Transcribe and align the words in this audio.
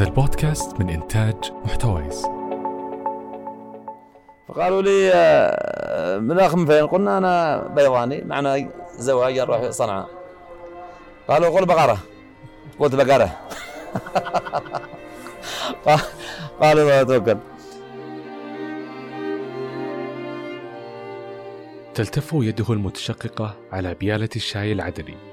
هذا 0.00 0.08
البودكاست 0.08 0.80
من 0.80 0.90
إنتاج 0.90 1.34
محتويس. 1.64 2.22
فقالوا 4.48 4.82
لي 4.82 5.10
آه، 5.14 6.18
من 6.18 6.30
الاخ 6.30 6.54
من 6.54 6.66
فين؟ 6.66 6.86
قلنا 6.86 7.18
أنا 7.18 7.62
بيضاني 7.68 8.24
معنا 8.24 8.68
زواج 8.98 9.38
نروح 9.38 9.70
صنعاء. 9.70 10.08
قالوا 11.28 11.48
قل 11.48 11.66
بقرة. 11.66 11.98
قلت 12.78 12.94
بقرة. 12.94 13.40
قالوا 16.60 16.90
لا 16.90 17.02
توكل 17.02 17.38
تلتف 21.94 22.30
يده 22.32 22.64
المتشققة 22.70 23.54
على 23.72 23.94
بيالة 23.94 24.30
الشاي 24.36 24.72
العدني. 24.72 25.29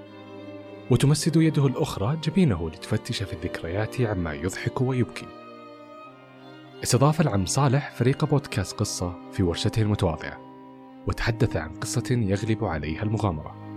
وتمسد 0.92 1.36
يده 1.36 1.68
الأخرى 1.68 2.18
جبينه 2.24 2.70
لتفتش 2.70 3.24
في 3.24 3.34
الذكريات 3.34 4.02
عما 4.02 4.34
يضحك 4.34 4.82
ويبكي. 4.82 5.26
استضاف 6.84 7.22
العم 7.22 7.46
صالح 7.46 7.92
فريق 7.96 8.26
بودكاست 8.26 8.80
قصة 8.80 9.32
في 9.32 9.44
ورشته 9.44 9.82
المتواضعة 9.82 10.40
وتحدث 11.08 11.58
عن 11.58 11.74
قصة 11.74 12.04
يغلب 12.12 12.64
عليها 12.64 13.04
المغامرة. 13.04 13.68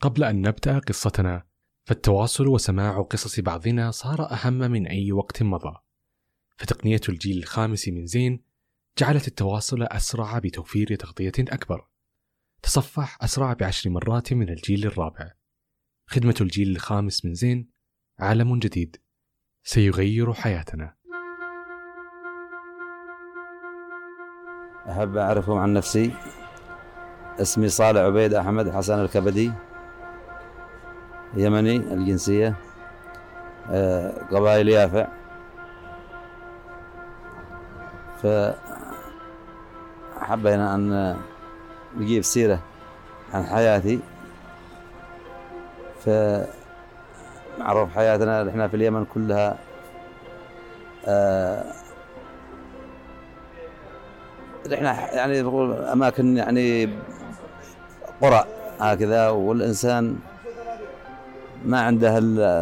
قبل 0.00 0.24
أن 0.24 0.40
نبدأ 0.42 0.78
قصتنا 0.78 1.42
فالتواصل 1.84 2.46
وسماع 2.48 3.02
قصص 3.02 3.40
بعضنا 3.40 3.90
صار 3.90 4.32
أهم 4.32 4.58
من 4.58 4.86
أي 4.86 5.12
وقت 5.12 5.42
مضى. 5.42 5.74
فتقنية 6.56 7.00
الجيل 7.08 7.38
الخامس 7.38 7.88
من 7.88 8.06
زين 8.06 8.47
جعلت 8.98 9.28
التواصل 9.28 9.82
أسرع 9.82 10.38
بتوفير 10.38 10.94
تغطية 10.94 11.32
أكبر. 11.38 11.88
تصفح 12.62 13.18
أسرع 13.22 13.52
بعشر 13.52 13.90
مرات 13.90 14.32
من 14.32 14.48
الجيل 14.48 14.86
الرابع. 14.86 15.32
خدمة 16.06 16.34
الجيل 16.40 16.70
الخامس 16.70 17.24
من 17.24 17.34
زين 17.34 17.70
عالم 18.18 18.58
جديد. 18.58 18.96
سيغير 19.62 20.32
حياتنا. 20.32 20.94
أحب 24.90 25.16
اعرفهم 25.16 25.58
عن 25.58 25.72
نفسي. 25.72 26.12
اسمي 27.40 27.68
صالح 27.68 28.00
عبيد 28.00 28.34
أحمد 28.34 28.70
حسن 28.70 29.00
الكبدي. 29.00 29.52
يمني 31.36 31.76
الجنسية. 31.76 32.56
آه، 33.70 34.24
قبائل 34.24 34.68
يافع. 34.68 35.08
ف 38.22 38.26
حبينا 40.28 40.74
أن 40.74 41.16
نجيب 41.98 42.22
سيرة 42.24 42.58
عن 43.34 43.44
حياتي. 43.44 43.98
ف 46.04 46.10
معروف 47.58 47.90
حياتنا 47.94 48.48
إحنا 48.50 48.68
في 48.68 48.76
اليمن 48.76 49.04
كلها 49.14 49.58
آه، 51.06 51.64
إحنا 54.74 55.14
يعني 55.14 55.42
نقول 55.42 55.72
أماكن 55.72 56.36
يعني 56.36 56.88
قرى 58.20 58.44
هكذا 58.80 59.28
والإنسان 59.28 60.16
ما 61.64 61.80
عنده 61.80 62.10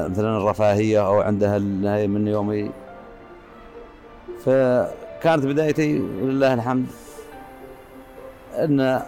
مثلا 0.09 0.37
الرفاهية 0.37 1.06
أو 1.06 1.20
عنده 1.20 1.56
ال- 1.56 1.87
هاي 1.87 2.06
من 2.06 2.27
يومي. 2.28 2.70
فكانت 4.44 5.47
بدايتي 5.47 6.00
ولله 6.00 6.55
الحمد. 6.55 6.87
إن 8.65 9.03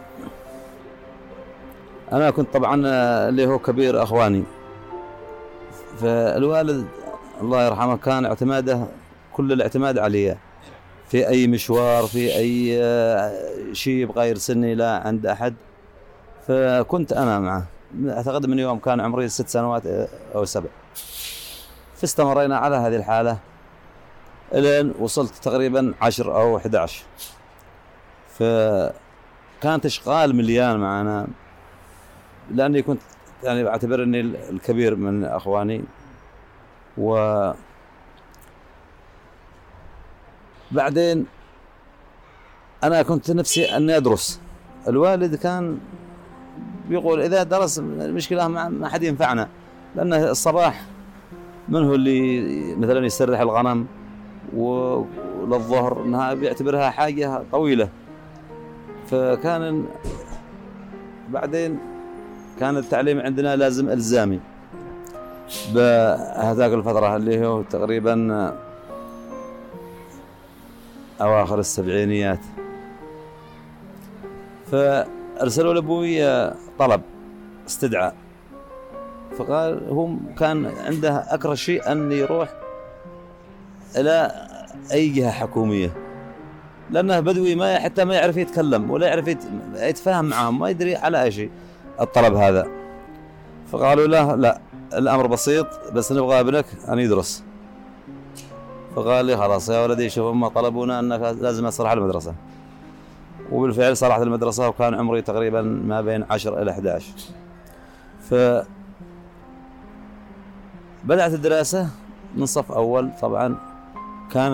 أنا 2.13 2.31
كنت 2.31 2.55
طبعا 2.55 2.75
اللي 3.29 3.47
هو 3.47 3.59
كبير 3.59 4.03
أخواني. 4.03 4.45
فالوالد 6.01 6.87
الله 7.41 7.67
يرحمه 7.67 7.97
كان 7.97 8.25
اعتماده 8.25 8.87
كل 9.33 9.53
الاعتماد 9.53 9.99
علي 9.99 10.37
في 11.08 11.29
أي 11.29 11.47
مشوار 11.47 12.03
في 12.07 12.37
أي 12.37 12.79
آه، 12.83 13.33
شيء 13.73 13.95
يبغى 13.95 14.29
يرسلني 14.29 14.75
لا 14.75 15.03
عند 15.07 15.27
أحد. 15.27 15.55
فكنت 16.48 17.13
أنا 17.13 17.39
معه. 17.41 17.67
أعتقد 18.08 18.47
من 18.47 18.58
يوم 18.58 18.79
كان 18.79 19.01
عمري 19.01 19.29
ست 19.29 19.48
سنوات 19.48 19.87
آه، 19.87 20.08
أو 20.35 20.45
سبع. 20.45 20.69
فاستمرينا 21.97 22.57
على 22.57 22.77
هذه 22.77 22.97
الحالة 22.97 23.39
إلين 24.55 24.95
وصلت 24.98 25.35
تقريبا 25.35 25.95
عشر 26.01 26.37
أو 26.37 26.57
11 26.57 27.05
فكانت 29.61 29.86
إشغال 29.86 30.36
مليان 30.36 30.79
معنا 30.79 31.27
لأني 32.51 32.83
كنت 32.83 33.01
يعني 33.45 33.64
بعتبر 33.64 34.02
إني 34.02 34.20
الكبير 34.20 34.96
من 34.96 35.24
أخواني. 35.24 35.85
و 36.98 37.52
بعدين 40.70 41.27
أنا 42.85 43.02
كنت 43.02 43.30
نفسي 43.30 43.77
إني 43.77 43.96
أدرس. 43.96 44.41
الوالد 44.89 45.35
كان 45.35 45.79
بيقول 46.89 47.20
إذا 47.20 47.42
درس 47.42 47.79
المشكلة 47.79 48.48
ما 48.48 48.89
حد 48.89 49.02
ينفعنا. 49.02 49.48
لأن 49.96 50.13
الصباح 50.13 50.85
من 51.69 51.85
هو 51.85 51.95
اللي 51.95 52.75
مثلا 52.75 53.07
يسرح 53.07 53.40
الغنم 53.40 53.86
وللظهر 54.57 56.02
إنها 56.02 56.35
بيعتبرها 56.35 56.90
حاجة 56.90 57.42
طويلة. 57.52 57.89
فكان 59.11 59.86
بعدين 61.29 61.79
كان 62.61 62.77
التعليم 62.77 63.20
عندنا 63.20 63.57
لازم 63.57 63.89
ألزامي. 63.91 64.41
بهذاك 65.74 66.73
الفترة 66.73 67.17
اللي 67.17 67.46
هو 67.46 67.63
تقريبا 67.63 68.55
أواخر 71.20 71.58
السبعينيات. 71.58 72.39
فأرسلوا 74.73 75.75
لأبوي 75.75 76.51
طلب 76.79 77.02
استدعاء. 77.67 78.14
فقال 79.39 79.89
هو 79.89 80.08
كان 80.39 80.67
عنده 80.67 81.35
اكره 81.35 81.55
شيء 81.55 81.92
أن 81.92 82.13
يروح 82.13 82.48
إلى 83.96 84.33
أي 84.92 85.08
جهة 85.08 85.30
حكومية. 85.30 86.08
لأنه 86.91 87.21
بدوي 87.21 87.55
ما 87.55 87.79
حتى 87.79 88.05
ما 88.05 88.15
يعرف 88.15 88.37
يتكلم 88.37 88.91
ولا 88.91 89.07
يعرف 89.07 89.29
يت- 89.29 89.49
يتفاهم 89.75 90.25
معهم 90.25 90.59
ما 90.59 90.69
يدري 90.71 90.97
على 90.97 91.23
اي 91.23 91.31
شيء 91.31 91.51
الطلب 92.01 92.35
هذا. 92.35 92.67
فقالوا 93.73 94.07
له 94.07 94.35
لا 94.35 94.61
الأمر 94.95 95.27
بسيط 95.27 95.67
بس 95.93 96.13
نبغى 96.13 96.41
ابنك 96.41 96.65
أن 96.89 96.99
يدرس. 96.99 97.45
فقال 98.97 99.25
لي 99.25 99.37
خلاص 99.37 99.69
يا 99.69 99.83
ولدي 99.85 100.11
شوف 100.11 100.27
هم 100.27 100.49
طلبونا 100.49 101.01
أنك 101.01 101.21
لازم 101.21 101.67
اصلح 101.67 101.91
المدرسة. 101.91 102.35
وبالفعل 103.53 103.97
صلحت 103.97 104.20
المدرسة 104.23 104.69
وكان 104.69 104.95
عمري 104.95 105.23
تقريبا 105.23 105.63
ما 105.63 106.01
بين 106.01 106.25
10 106.31 106.63
إلى 106.63 106.70
11 106.70 107.05
ف 108.31 108.35
بدأت 111.05 111.33
الدراسة 111.35 111.89
من 112.37 112.47
صف 112.47 112.73
أول. 112.73 113.11
طبعا 113.23 113.57
كان 114.33 114.53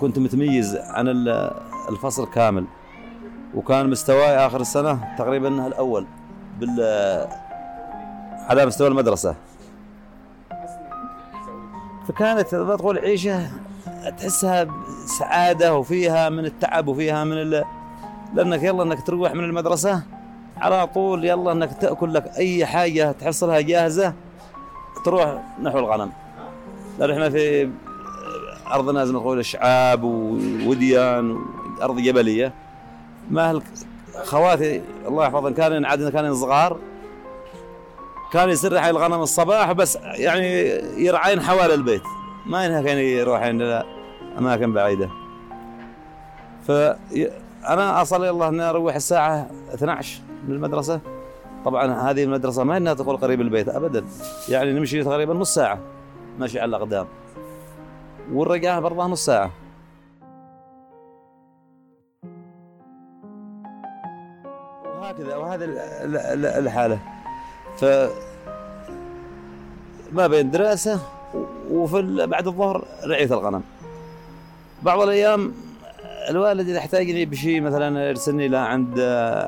كنت 0.00 0.18
متميز 0.18 0.76
عن 0.76 1.08
ال- 1.08 1.50
الفصل 1.88 2.30
كامل. 2.30 2.64
وكان 3.54 3.90
مستواي 3.90 4.46
آخر 4.46 4.60
السنة 4.60 5.14
تقريبا 5.18 5.66
الأول 5.66 6.06
بال 6.60 6.80
على 8.48 8.66
مستوى 8.66 8.88
المدرسة. 8.88 9.34
فكانت 12.08 12.48
تقول 12.48 12.98
عيشة 12.98 13.50
تحسها 14.18 14.66
سعادة 15.18 15.76
وفيها 15.76 16.28
من 16.28 16.44
التعب 16.44 16.88
وفيها 16.88 17.24
من 17.24 17.32
ال... 17.32 17.64
لأنك 18.34 18.62
يلا 18.62 18.82
أنك 18.82 19.06
تروح 19.06 19.32
من 19.34 19.44
المدرسة 19.44 20.02
على 20.56 20.86
طول 20.86 21.24
يلا 21.24 21.52
أنك 21.52 21.72
تأكل 21.72 22.14
لك 22.14 22.26
أي 22.38 22.66
حاجة 22.66 23.12
تحصلها 23.12 23.60
جاهزة 23.60 24.12
تروح 25.04 25.42
نحو 25.62 25.78
الغنم. 25.78 26.12
لأن 26.98 27.10
إحنا 27.10 27.30
في 27.30 27.70
أرضنا 28.72 29.04
زي 29.04 29.12
ما 29.12 29.18
تقول 29.18 29.44
شعاب 29.44 30.02
ووديان 30.02 31.38
أرض 31.82 31.96
جبلية. 31.96 32.52
ما 33.30 33.60
خواتي 34.24 34.82
الله 35.08 35.24
يحفظهم 35.24 35.54
كانوا 35.54 35.88
عادة 35.88 36.10
كانوا 36.10 36.34
صغار 36.34 36.78
كان 38.32 38.48
يسرح 38.48 38.84
الغنم 38.84 39.22
الصباح 39.22 39.72
بس 39.72 39.98
يعني 40.04 40.68
يرعين 41.04 41.40
حوالي 41.40 41.74
البيت. 41.74 42.02
ما 42.46 42.64
ينهى 42.64 42.82
كان 42.82 42.98
يروحين 42.98 43.62
إلى 43.62 43.84
أماكن 44.38 44.72
بعيدة. 44.72 45.08
فأنا 46.66 48.02
أصل 48.02 48.24
الله 48.24 48.48
أني 48.48 48.62
أروح 48.62 48.94
الساعة 48.94 49.50
12 49.74 50.20
من 50.48 50.54
المدرسة 50.54 51.00
طبعا 51.64 52.10
هذه 52.10 52.24
المدرسة 52.24 52.64
ما 52.64 52.76
إنها 52.76 52.94
تقول 52.94 53.16
قريب 53.16 53.40
البيت 53.40 53.68
ابدا. 53.68 54.04
يعني 54.48 54.72
نمشي 54.72 55.04
تقريبا 55.04 55.34
نص 55.34 55.54
ساعة 55.54 55.78
ماشي 56.38 56.60
على 56.60 56.68
الأقدام. 56.68 57.06
والرجعة 58.32 58.80
برضه 58.80 59.06
نص 59.06 59.24
ساعة. 59.24 59.50
وهكذا 65.00 65.36
وهذه 65.36 65.64
ال- 65.64 65.78
ال- 65.78 66.16
ال- 66.16 66.46
الحالة. 66.66 66.98
ف 67.78 67.84
ما 70.12 70.26
بين 70.26 70.50
دراسة 70.50 71.00
وفي 71.70 72.26
بعد 72.26 72.46
الظهر 72.46 72.84
رعية 73.04 73.24
الغنم. 73.26 73.62
بعض 74.82 75.00
الأيام 75.00 75.52
الوالد 76.30 76.68
إذا 76.68 76.78
احتاجني 76.78 77.24
بشيء 77.24 77.60
مثلا 77.60 78.08
يرسلني 78.08 78.46
إلى 78.46 78.56
عند 78.56 79.00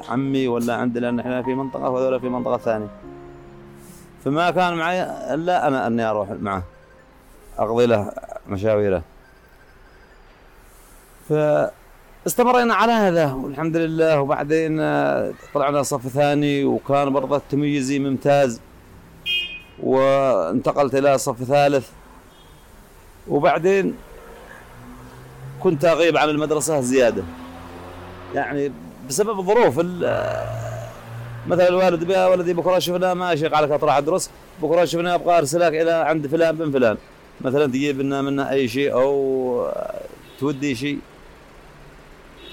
عمي 0.09 0.49
ولا 0.49 0.75
عند 0.75 0.99
لأن 0.99 1.21
إحنا 1.21 1.43
في 1.43 1.55
منطقة 1.55 1.91
وهذول 1.91 2.21
في 2.21 2.29
منطقة 2.29 2.57
ثانية. 2.57 2.89
فما 4.25 4.51
كان 4.51 4.75
معي 4.75 5.03
إلا 5.35 5.69
أنا 5.69 5.87
أني 5.87 6.03
أروح 6.11 6.31
معه. 6.31 6.63
أقضي 7.59 7.87
له 7.87 8.13
مشاويره. 8.49 9.03
فاستمرينا 11.29 12.75
على 12.75 12.93
هذا 12.93 13.33
والحمد 13.33 13.77
لله. 13.77 14.21
وبعدين 14.21 14.77
طلعنا 15.55 15.83
صف 15.83 16.09
ثاني 16.09 16.65
وكان 16.65 17.11
برضه 17.11 17.41
تميزي 17.51 17.99
ممتاز. 17.99 18.61
وانتقلت 19.83 20.95
إلى 20.95 21.19
صف 21.19 21.43
ثالث. 21.43 21.89
وبعدين 23.29 23.95
كنت 25.61 25.85
أغيب 25.85 26.17
عن 26.17 26.29
المدرسة 26.29 26.81
زيادة. 26.81 27.23
يعني 28.35 28.73
بسبب 29.09 29.41
ظروف 29.41 29.79
مثلا 31.47 31.69
الوالد 31.69 32.05
بها 32.05 32.29
ولدي 32.29 32.55
بكرة 32.55 32.79
شفنا 32.79 33.15
ما 33.15 33.33
أشيق 33.33 33.57
عليك 33.57 33.71
أطلع 33.71 33.99
أدرس. 33.99 34.31
بكرة 34.63 34.85
شفنا 34.85 35.15
أبغى 35.15 35.39
أرسلك 35.39 35.75
إلى 35.75 35.93
عند 35.93 36.27
فلان 36.27 36.57
بن 36.57 36.71
فلان. 36.71 36.97
مثلا 37.41 37.67
تجيب 37.67 38.01
لنا 38.01 38.23
منه 38.23 38.51
أي 38.51 38.69
شيء 38.69 38.93
أو 38.93 39.69
تودي 40.39 40.75
شيء. 40.75 40.99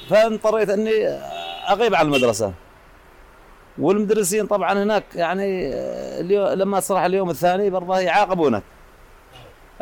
فاضطريت 0.10 0.70
إني 0.70 1.08
أغيب 1.70 1.96
عن 1.96 2.06
المدرسة. 2.06 2.54
والمدرسين 3.78 4.48
طبعا 4.48 4.84
هناك 4.84 5.04
يعني 5.16 5.74
اليوم 6.20 6.48
لما 6.48 6.80
تصلح 6.80 7.02
اليوم 7.02 7.30
الثاني 7.30 7.70
برضه 7.70 8.00
يعاقبونك 8.00 8.64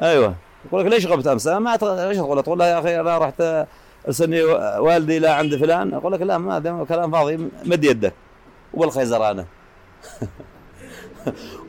أيوه. 0.02 0.36
يقول 0.66 0.86
لك 0.86 0.92
ليش 0.92 1.06
غبت 1.06 1.28
أمس؟ 1.28 1.48
ما 1.48 1.72
إيش 1.72 2.18
تقول؟ 2.18 2.44
تقول 2.44 2.60
له 2.60 2.66
يا 2.66 2.80
أخي 2.80 3.00
أنا 3.00 3.18
رحت 3.18 3.68
أرسلني 4.08 4.44
والدي 4.80 5.18
إلى 5.18 5.28
عند 5.28 5.56
فلان. 5.56 5.94
أقول 5.94 6.13
لك 6.13 6.22
لا 6.22 6.38
ما 6.38 6.86
كلام 6.90 7.12
فاضي 7.12 7.50
مد 7.66 7.84
يدك. 7.84 8.13
وبالخيزرانه 8.74 9.46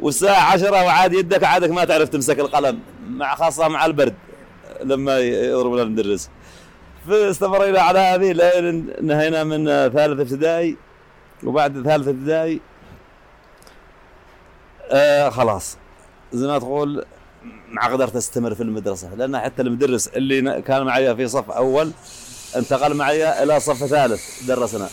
والساعة 0.03 0.53
عشرة 0.53 0.85
وعاد 0.85 1.12
يدك 1.12 1.44
عادك 1.44 1.71
ما 1.71 1.85
تعرف 1.85 2.09
تمسك 2.09 2.41
القلم. 2.41 2.81
مع 3.08 3.35
خاصة 3.35 3.69
مع 3.69 3.87
البرد 3.87 4.14
لما 4.85 5.19
يضرب 5.19 5.73
لنا 5.73 5.82
المدرس. 5.82 6.31
فاستمرينا 7.08 7.81
على 7.81 7.99
هذه 7.99 8.32
لين 8.32 8.91
انتهينا 8.91 9.44
من 9.44 9.64
ثالث 9.67 10.20
ابتدائي 10.20 10.76
وبعد 11.44 11.82
ثالث 11.82 12.08
ابتدائي 12.08 12.61
آه 14.91 15.29
خلاص. 15.29 15.76
زي 16.32 16.47
ما 16.47 16.58
تقول 16.58 17.05
ما 17.69 17.87
قدرت 17.87 18.17
استمر 18.17 18.55
في 18.55 18.62
المدرسة 18.62 19.14
لأن 19.14 19.38
حتى 19.38 19.62
المدرس 19.62 20.08
اللي 20.08 20.62
كان 20.62 20.82
معي 20.82 21.17
في 21.17 21.29
صف 21.29 21.50
أول 21.50 21.91
انتقل 22.56 22.94
معي 22.94 23.43
إلى 23.43 23.61
صف 23.61 23.85
ثالث 23.85 24.47
درسنا. 24.49 24.88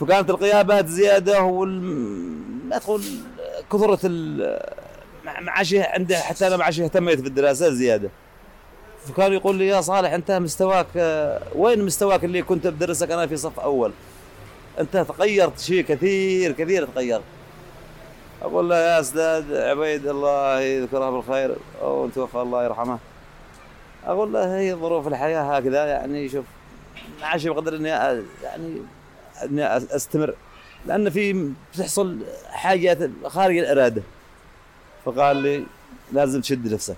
فكانت 0.00 0.30
القيابات 0.30 0.86
زيادة 0.86 1.42
وال 1.42 1.82
ما 2.68 2.78
تقول 2.78 3.02
كثرة 3.72 3.98
ال 4.04 4.58
معاشه 5.40 5.84
عنده 5.84 6.18
حتى 6.18 6.46
أنا 6.46 6.56
معاشه 6.56 6.84
اهتميت 6.84 7.20
بالدراسة 7.20 7.70
زيادة. 7.70 8.10
فكان 9.06 9.32
يقول 9.32 9.56
لي 9.56 9.66
يا 9.66 9.80
صالح 9.80 10.12
أنت 10.12 10.30
مستواك 10.30 10.86
وين 11.54 11.84
مستواك 11.84 12.24
اللي 12.24 12.42
كنت 12.42 12.66
بدرسك 12.66 13.10
أنا 13.10 13.26
في 13.26 13.36
صف 13.36 13.60
أول؟ 13.60 13.92
أنت 14.80 14.96
تغيرت 14.96 15.58
شيء 15.60 15.84
كثير 15.84 16.52
كثير 16.52 16.86
تغيرت. 16.86 17.22
أقول 18.42 18.68
له 18.68 18.76
يا 18.76 19.00
أستاذ 19.00 19.56
عبيد 19.56 20.06
الله 20.06 20.60
يذكره 20.60 21.10
بالخير 21.10 21.56
أو 21.82 22.08
توفى 22.08 22.38
الله 22.38 22.64
يرحمه. 22.64 22.98
أقول 24.06 24.32
له 24.32 24.58
هي 24.58 24.74
ظروف 24.74 25.08
الحياة 25.08 25.56
هكذا 25.56 25.86
يعني 25.86 26.28
شوف 26.28 26.44
ما 27.20 27.26
عادش 27.26 27.46
بقدر 27.46 27.76
إني 27.76 27.88
يعني 27.88 28.82
إني 29.44 29.76
أستمر 29.76 30.34
لأن 30.86 31.10
في 31.10 31.52
بتحصل 31.72 32.18
حاجات 32.50 32.98
خارج 33.26 33.58
الإرادة. 33.58 34.02
فقال 35.12 35.36
لي 35.36 35.64
لازم 36.12 36.40
تشد 36.40 36.72
نفسك. 36.72 36.96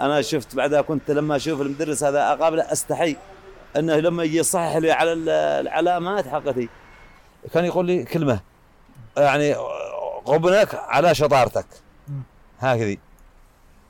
أنا 0.00 0.22
شفت 0.22 0.54
بعدها 0.54 0.80
كنت 0.80 1.10
لما 1.10 1.36
أشوف 1.36 1.60
المدرس 1.60 2.04
هذا 2.04 2.32
أقابله 2.32 2.72
أستحي 2.72 3.16
إنه 3.76 3.96
لما 3.96 4.24
يجي 4.24 4.38
يصحح 4.38 4.76
لي 4.76 4.92
على 4.92 5.12
العلامات 5.60 6.28
حقتي. 6.28 6.68
كان 7.54 7.64
يقول 7.64 7.86
لي 7.86 8.04
كلمة 8.04 8.40
يعني 9.16 9.54
غبنك 10.26 10.74
على 10.74 11.14
شطارتك. 11.14 11.66
هكذا 12.58 12.96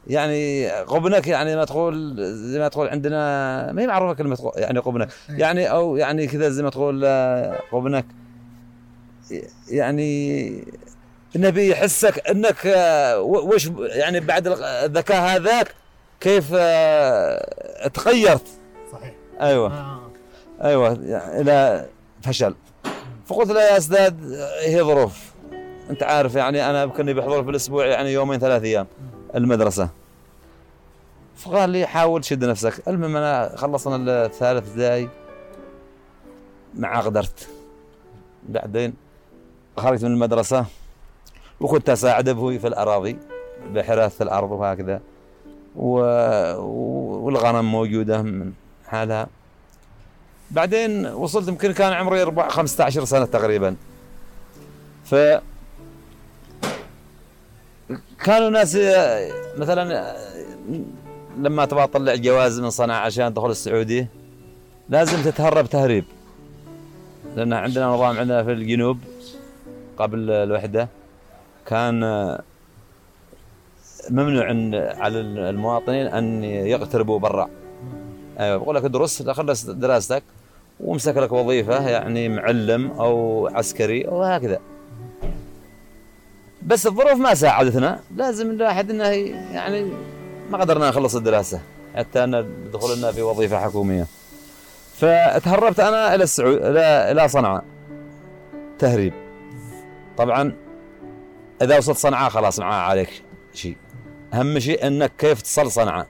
يعني 0.06 0.70
غبنك 0.70 1.26
يعني 1.26 1.56
ما 1.56 1.64
تقول 1.64 2.14
زي 2.34 2.58
ما 2.58 2.68
تقول 2.68 2.88
عندنا 2.88 3.72
ما 3.72 3.82
هي 3.82 3.86
معروفة 3.86 4.14
كلمة 4.14 4.52
يعني 4.56 4.78
غبنك 4.78 5.08
يعني 5.28 5.70
أو 5.70 5.96
يعني 5.96 6.26
كذا 6.26 6.48
زي 6.48 6.62
ما 6.62 6.70
تقول 6.70 7.04
غبنك 7.72 8.06
يعني 9.68 10.64
النبي 11.36 11.70
يحسك 11.70 12.28
أنك 12.28 12.56
وش 13.22 13.70
يعني 13.80 14.20
بعد 14.20 14.46
الذكاء 14.62 15.36
هذاك 15.36 15.74
كيف 16.20 16.50
تغيرت. 17.94 18.46
صحيح. 18.92 19.14
أيوه. 19.40 19.72
آه. 19.72 20.10
أيوه 20.62 20.98
يعني 21.02 21.40
إلى 21.40 21.86
فشل. 22.22 22.54
فقلت 23.26 23.50
له 23.50 23.60
يا 23.60 23.76
أستاذ 23.76 24.14
هي 24.60 24.82
ظروف. 24.82 25.32
أنت 25.90 26.02
عارف 26.02 26.34
يعني 26.34 26.70
أنا 26.70 26.86
كني 26.86 27.14
بحضر 27.14 27.44
في 27.44 27.50
الأسبوع 27.50 27.86
يعني 27.86 28.12
يومين 28.12 28.40
ثلاث 28.40 28.62
أيام 28.62 28.86
المدرسة. 29.34 29.88
فقال 31.36 31.70
لي 31.70 31.86
حاول 31.86 32.24
شد 32.24 32.44
نفسك. 32.44 32.88
المهم 32.88 33.16
أنا 33.16 33.52
خلصنا 33.56 34.24
الثالث 34.26 34.68
ابتدائي 34.68 35.08
مع 36.74 37.00
قدرت 37.00 37.48
بعدين 38.48 38.94
خرجت 39.76 40.04
من 40.04 40.10
المدرسة. 40.10 40.66
وكنت 41.60 41.90
اساعد 41.90 42.28
أبوي 42.28 42.58
في 42.58 42.66
الأراضي 42.66 43.16
بحراثه 43.74 44.22
الأرض 44.22 44.50
وهكذا. 44.50 45.00
و... 45.76 45.90
والغنم 47.24 47.64
موجودة 47.72 48.22
من 48.22 48.52
حالها. 48.86 49.26
بعدين 50.50 51.06
وصلت 51.06 51.48
يمكن 51.48 51.72
كان 51.72 51.92
عمري 51.92 52.48
15 52.48 53.04
سنة 53.04 53.24
تقريبا. 53.24 53.76
ف 55.04 55.14
كانوا 58.24 58.50
ناس 58.50 58.78
مثلا 59.56 60.16
لما 61.38 61.64
تبغى 61.64 61.86
تطلع 61.86 62.14
جواز 62.14 62.60
من 62.60 62.70
صنعاء 62.70 63.06
عشان 63.06 63.34
تدخل 63.34 63.50
السعودية 63.50 64.08
لازم 64.88 65.22
تتهرب 65.22 65.66
تهريب. 65.66 66.04
لأن 67.36 67.52
عندنا 67.52 67.86
نظام 67.86 68.18
عندنا 68.18 68.44
في 68.44 68.52
الجنوب 68.52 68.98
قبل 69.96 70.30
الوحدة. 70.30 70.88
كان 71.68 72.00
ممنوع 74.10 74.44
على 74.98 75.20
المواطنين 75.20 76.06
أن 76.06 76.44
يغتربوا 76.44 77.18
برا. 77.18 77.48
أيوه 78.40 78.56
بقول 78.56 78.76
لك 78.76 78.84
ادرس 78.84 79.22
خلص 79.22 79.66
دراستك 79.66 80.22
وامسك 80.80 81.16
لك 81.16 81.32
وظيفة 81.32 81.88
يعني 81.88 82.28
معلم 82.28 82.90
أو 82.90 83.46
عسكري 83.54 84.08
أو 84.08 84.22
هكذا. 84.22 84.60
بس 86.62 86.86
الظروف 86.86 87.18
ما 87.20 87.34
ساعدتنا. 87.34 88.00
لازم 88.16 88.50
الواحد 88.50 88.90
إنه 88.90 89.08
يعني 89.52 89.92
ما 90.50 90.58
قدرنا 90.58 90.88
نخلص 90.88 91.16
الدراسة 91.16 91.60
حتى 91.94 92.24
أن 92.24 92.54
دخولنا 92.72 93.12
في 93.12 93.22
وظيفة 93.22 93.60
حكومية. 93.60 94.06
فتهربت 94.96 95.80
أنا 95.80 96.14
إلى 96.14 96.24
السعود 96.24 96.58
إلى 96.62 97.28
صنعاء 97.28 97.64
تهريب. 98.78 99.12
طبعا 100.16 100.52
إذا 101.62 101.78
وصلت 101.78 101.96
صنعاء 101.96 102.30
خلاص 102.30 102.58
ما 102.58 102.66
عليك 102.66 103.22
شيء. 103.54 103.76
أهم 104.34 104.58
شيء 104.58 104.86
إنك 104.86 105.12
كيف 105.18 105.42
تصل 105.42 105.70
صنعاء. 105.70 106.06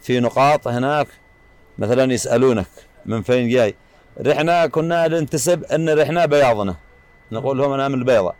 في 0.00 0.20
نقاط 0.20 0.68
هناك 0.68 1.06
مثلا 1.78 2.12
يسألونك 2.12 2.66
من 3.06 3.22
فين 3.22 3.48
جاي. 3.48 3.74
رحنا 4.26 4.66
كنا 4.66 5.08
ننتسب 5.08 5.64
إن 5.64 5.98
رحنا 5.98 6.26
بياضنا. 6.26 6.76
نقول 7.32 7.58
لهم 7.58 7.72
أنا 7.72 7.88
من 7.88 7.94
البيضة. 7.94 8.34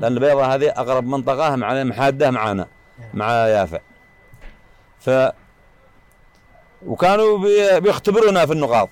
لأن 0.00 0.12
البيضة 0.12 0.54
هذه 0.54 0.68
أقرب 0.68 1.06
منطقة 1.06 1.56
مع 1.56 1.84
محاده 1.84 2.30
معنا 2.30 2.68
مع 3.14 3.32
يافع 3.32 3.80
ف 5.00 5.10
وكانوا 6.86 7.38
بيختبرونا 7.78 8.46
في 8.46 8.52
النقاط. 8.52 8.88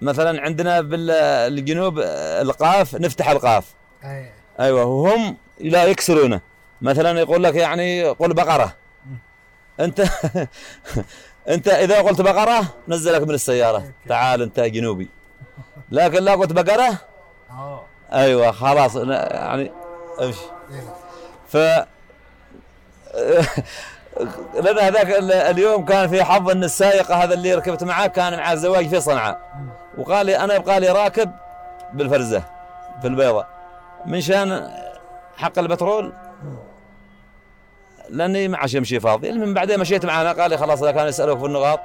مثلا 0.00 0.40
عندنا 0.42 0.80
بالجنوب 0.80 1.98
القاف 2.40 2.94
نفتح 2.94 3.30
القاف. 3.30 3.74
أيوه 4.60 4.84
وهم 4.84 5.36
لا 5.60 5.84
يكسرونه. 5.84 6.40
مثلا 6.82 7.20
يقول 7.20 7.42
لك 7.42 7.54
يعني 7.54 8.04
قل 8.04 8.34
بقرة. 8.34 8.72
أنت 9.80 10.00
أنت 11.48 11.68
إذا 11.68 12.00
قلت 12.00 12.20
بقرة 12.20 12.64
نزلك 12.88 13.22
من 13.22 13.34
السيارة. 13.34 13.84
تعال 14.08 14.42
انت 14.42 14.60
جنوبي. 14.60 15.08
لكن 15.90 16.22
لا 16.22 16.32
قلت 16.34 16.52
بقرة؟ 16.52 16.98
آه. 17.50 17.82
أيوه 18.12 18.50
خلاص. 18.50 18.96
يعني 18.96 19.72
امشي 20.22 20.40
ف 21.48 21.56
لأن 24.62 24.78
هذاك 24.78 25.10
ال- 25.18 25.32
اليوم 25.32 25.84
كان 25.84 26.08
في 26.08 26.24
حظ 26.24 26.50
إن 26.50 26.64
السائق 26.64 27.12
هذا 27.12 27.34
اللي 27.34 27.54
ركبت 27.54 27.84
معاه 27.84 28.06
كان 28.06 28.36
مع 28.36 28.52
الزواج 28.52 28.88
في 28.88 29.00
صنعاء. 29.00 29.40
وقال 29.98 30.26
لي 30.26 30.38
أنا 30.38 30.54
يبقى 30.54 30.80
لي 30.80 30.88
راكب 30.88 31.30
بالفرزة 31.92 32.42
في 33.00 33.06
البيضة. 33.06 33.46
من 34.06 34.20
شان 34.20 34.70
حق 35.36 35.58
البترول. 35.58 36.12
لأني 38.10 38.48
ما 38.48 38.58
عادش 38.58 38.74
يمشي 38.74 39.00
فاضي. 39.00 39.30
المهم 39.30 39.54
بعدين 39.54 39.80
مشيت 39.80 40.06
معنا 40.06 40.32
قال 40.32 40.50
لي 40.50 40.58
خلاص 40.58 40.82
إذا 40.82 40.92
كان 40.92 41.06
يسألوك 41.06 41.38
في 41.38 41.44
النقاط 41.44 41.80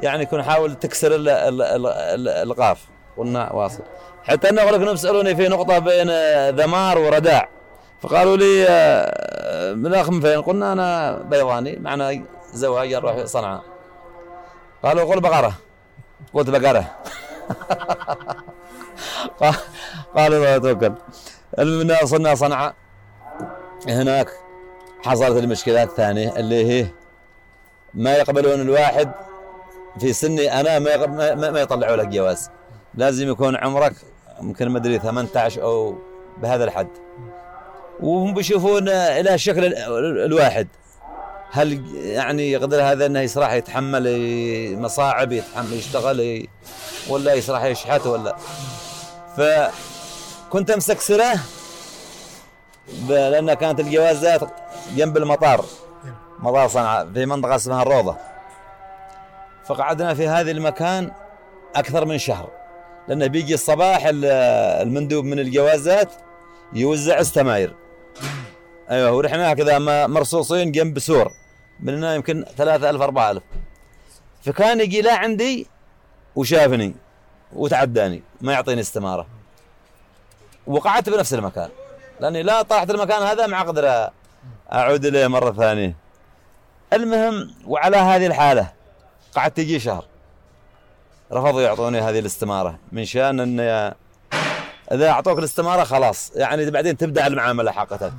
يعني 0.00 0.22
يكون 0.22 0.42
حاول 0.42 0.74
تكسر 0.74 1.14
ال 1.14 1.28
ال 1.28 1.62
ال 1.62 1.86
ال 1.86 2.28
القاف. 2.28 2.84
قلنا 3.16 3.52
واصل. 3.52 3.82
حتى 4.24 4.48
إنه 4.48 4.64
لك 4.64 4.92
يسالوني 4.92 5.36
في 5.36 5.48
نقطة 5.48 5.78
بين 5.78 6.10
ذمار 6.50 6.98
ورداع. 6.98 7.48
فقالوا 8.00 8.36
لي 8.36 8.66
آه، 8.68 9.72
من 9.74 9.86
الاخ 9.86 10.10
من 10.10 10.20
فين؟ 10.20 10.42
قلنا 10.42 10.72
أنا 10.72 11.12
بيضاني 11.22 11.76
معنا 11.76 12.22
زواج 12.52 12.94
نروح 12.94 13.24
صنعاء. 13.24 13.62
قالوا 14.82 15.04
قل 15.14 15.20
بقرة. 15.20 15.52
قلت 16.34 16.50
بقرة. 16.50 16.84
قالوا 20.16 20.58
توكل. 20.58 20.92
المهم 21.58 21.96
وصلنا 22.02 22.34
صنعاء. 22.34 22.74
هناك 23.88 24.28
حصلت 25.02 25.36
المشكلات 25.44 25.88
الثانية 25.88 26.36
اللي 26.36 26.66
هي 26.72 26.86
ما 27.94 28.14
يقبلون 28.16 28.60
الواحد 28.60 29.12
في 30.00 30.12
سني 30.12 30.60
أنا 30.60 30.78
ما 30.78 31.06
ما, 31.06 31.50
ما- 31.50 31.60
يطلعوا 31.60 31.96
لك 31.96 32.08
جواز. 32.08 32.50
لازم 32.94 33.28
يكون 33.28 33.56
عمرك 33.56 33.92
يمكن 34.42 34.68
ما 34.68 34.78
أدري 34.78 34.98
18 34.98 35.62
أو 35.62 35.98
بهذا 36.42 36.64
الحد. 36.64 36.88
وهم 38.00 38.34
بيشوفون 38.34 38.88
إلى 38.88 39.38
شكل 39.38 39.64
ال- 39.64 39.76
ال- 39.76 40.24
الواحد. 40.24 40.68
هل 41.50 41.96
يعني 41.96 42.52
يقدر 42.52 42.82
هذا 42.82 43.06
إنه 43.06 43.20
يصراح 43.20 43.52
يتحمل 43.52 44.06
مصاعب 44.80 45.32
يتحمل 45.32 45.72
يشتغل 45.72 46.46
ولا 47.08 47.34
يصراح 47.34 47.64
يشحت 47.64 48.06
ولا؟ 48.06 48.36
فكنت 49.36 50.70
أمسك 50.70 51.00
سرة 51.00 51.34
لأن 53.08 53.54
كانت 53.54 53.80
الجوازات 53.80 54.40
جنب 54.96 55.16
المطار. 55.16 55.64
مطار 56.38 56.68
صنعاء 56.68 57.12
في 57.14 57.26
منطقة 57.26 57.54
اسمها 57.56 57.82
الروضة. 57.82 58.16
فقعدنا 59.64 60.14
في 60.14 60.28
هذا 60.28 60.50
المكان 60.50 61.12
أكثر 61.76 62.04
من 62.04 62.18
شهر. 62.18 62.48
لأنه 63.08 63.26
بيجي 63.26 63.54
الصباح 63.54 64.06
ال- 64.06 64.24
المندوب 64.86 65.24
من 65.24 65.38
الجوازات 65.38 66.12
يوزع 66.72 67.18
الستماير 67.18 67.74
أيوه 68.90 69.12
ورحنا 69.12 69.54
كذا 69.54 69.78
مرصوصين 70.06 70.72
جنب 70.72 70.98
سور. 70.98 71.32
من 71.80 71.94
هنا 71.96 72.14
يمكن 72.14 72.44
3000 72.56 73.02
4000 73.02 73.42
فكان 74.42 74.80
يجي 74.80 75.02
لا 75.02 75.16
عندي 75.16 75.66
وشافني 76.36 76.94
وتعداني 77.52 78.22
ما 78.40 78.52
يعطيني 78.52 78.80
استمارة. 78.80 79.26
وقعدت 80.66 81.08
بنفس 81.10 81.34
المكان. 81.34 81.68
لأني 82.20 82.42
لا 82.42 82.62
طاحت 82.62 82.90
المكان 82.90 83.22
هذا 83.22 83.46
ما 83.46 83.60
أقدر 83.60 84.10
أعود 84.72 85.04
إليه 85.04 85.26
مرة 85.26 85.52
ثانية. 85.52 85.96
المهم 86.92 87.54
وعلى 87.66 87.96
هذه 87.96 88.26
الحالة 88.26 88.72
قعدت 89.34 89.58
يجي 89.58 89.80
شهر. 89.80 90.04
رفضوا 91.32 91.62
يعطوني 91.62 92.00
هذه 92.00 92.18
الاستمارة. 92.18 92.78
من 92.92 93.04
شأن 93.04 93.40
ان 93.40 93.60
إذا 94.92 95.10
أعطوك 95.10 95.38
الاستمارة 95.38 95.84
خلاص. 95.84 96.32
يعني 96.34 96.70
بعدين 96.70 96.96
تبدأ 96.96 97.26
المعاملة 97.26 97.72
حقتك. 97.72 98.12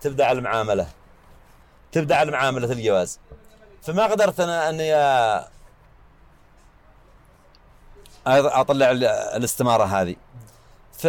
تبدأ 0.00 0.32
المعاملة. 0.32 0.86
تبدأ 1.92 2.22
المعاملة 2.22 2.72
الجواز. 2.72 3.18
فما 3.82 4.06
قدرت 4.06 4.40
أنا 4.40 4.68
إني 4.68 4.94
أطلع 8.26 8.90
ال- 8.90 9.04
الاستمارة 9.04 9.84
هذه. 9.84 10.16
ف 10.98 11.06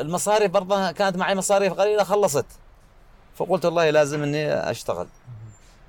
المصاريف 0.00 0.50
برضه 0.50 0.90
كانت 0.92 1.16
معي 1.16 1.34
مصاريف 1.34 1.72
قليلة 1.72 2.04
خلصت. 2.04 2.46
فقلت 3.36 3.64
والله 3.64 3.90
لازم 3.90 4.22
إني 4.22 4.52
أشتغل. 4.52 5.08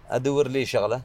أدور 0.10 0.48
لي 0.48 0.66
شغلة. 0.66 1.02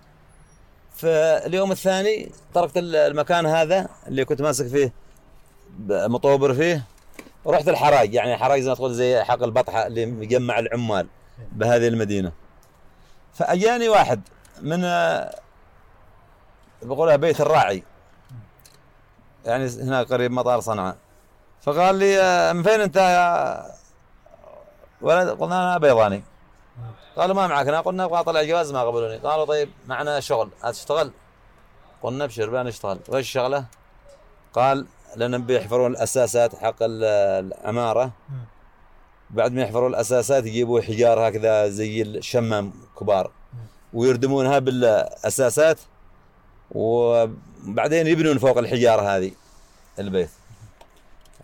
فاليوم 0.96 1.72
الثاني 1.72 2.32
تركت 2.54 2.76
ال- 2.76 2.96
المكان 2.96 3.46
هذا 3.46 3.88
اللي 4.06 4.24
كنت 4.24 4.42
ماسك 4.42 4.66
فيه 4.66 4.92
مطوبر 5.88 6.54
فيه 6.54 6.84
ورحت 7.44 7.68
الحراج 7.68 8.14
يعني 8.14 8.36
حراج 8.36 8.60
زي 8.60 8.68
ما 8.68 8.74
تقول 8.74 8.94
زي 8.94 9.24
حق 9.24 9.42
البطحة 9.42 9.86
اللي 9.86 10.02
يجمع 10.02 10.58
العمال 10.58 11.06
بهذه 11.52 11.88
المدينة. 11.88 12.32
فأجاني 13.34 13.88
واحد 13.88 14.20
من 14.62 14.84
آه، 14.84 15.34
بقولها 16.82 17.16
بيت 17.16 17.40
الراعي. 17.40 17.82
يعني 19.44 19.66
هنا 19.68 20.02
قريب 20.02 20.30
مطار 20.32 20.60
صنعاء. 20.60 20.96
فقال 21.64 21.94
لي 21.94 22.20
آه، 22.20 22.52
من 22.52 22.62
فين 22.62 22.80
أنت 22.80 22.96
يا 22.96 23.66
ولد؟ 25.00 25.28
قلنا 25.28 25.62
أنا 25.62 25.78
بيضاني. 25.78 26.22
قالوا 27.16 27.34
ما 27.34 27.46
معك. 27.46 27.68
انا 27.68 27.80
قلنا 27.80 28.04
أبغى 28.04 28.20
أطلع 28.20 28.42
جواز. 28.42 28.72
ما 28.72 28.82
قبلوني. 28.82 29.16
قالوا 29.16 29.44
طيب 29.44 29.70
معنا 29.86 30.20
شغل. 30.20 30.50
هتشتغل 30.62 31.10
قلنا 32.02 32.24
ابشر 32.24 32.50
بنشتغل 32.50 32.98
وش 33.08 33.18
الشغله؟ 33.18 33.64
قال 34.52 34.86
لأن 35.16 35.44
بيحفرون 35.46 35.90
الأساسات 35.90 36.54
حق 36.56 36.82
ال- 36.82 37.04
العماره 37.64 38.10
بعد 39.30 39.52
ما 39.52 39.62
يحفرون 39.62 39.90
الأساسات 39.90 40.46
يجيبوا 40.46 40.80
حجار 40.80 41.28
هكذا 41.28 41.68
زي 41.68 42.02
الشمام 42.02 42.72
كبار. 43.00 43.30
ويردمونها 43.92 44.58
بالأساسات. 44.58 45.78
وبعدين 46.70 48.06
يبنون 48.06 48.38
فوق 48.38 48.58
الحجارة 48.58 49.02
هذه 49.02 49.32
البيت. 49.98 50.30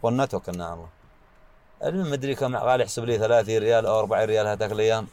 توكلنا 0.03 0.65
على 0.65 0.75
الله. 0.75 0.89
المهم 1.85 2.11
مدري 2.11 2.35
كم 2.35 2.57
قال 2.57 2.81
يحسب 2.81 3.05
لي 3.05 3.19
30 3.19 3.59
ريال 3.59 3.87
أو 3.87 3.99
40 3.99 4.25
ريال 4.25 4.47
هذاك 4.47 4.73
الأيام. 4.73 5.07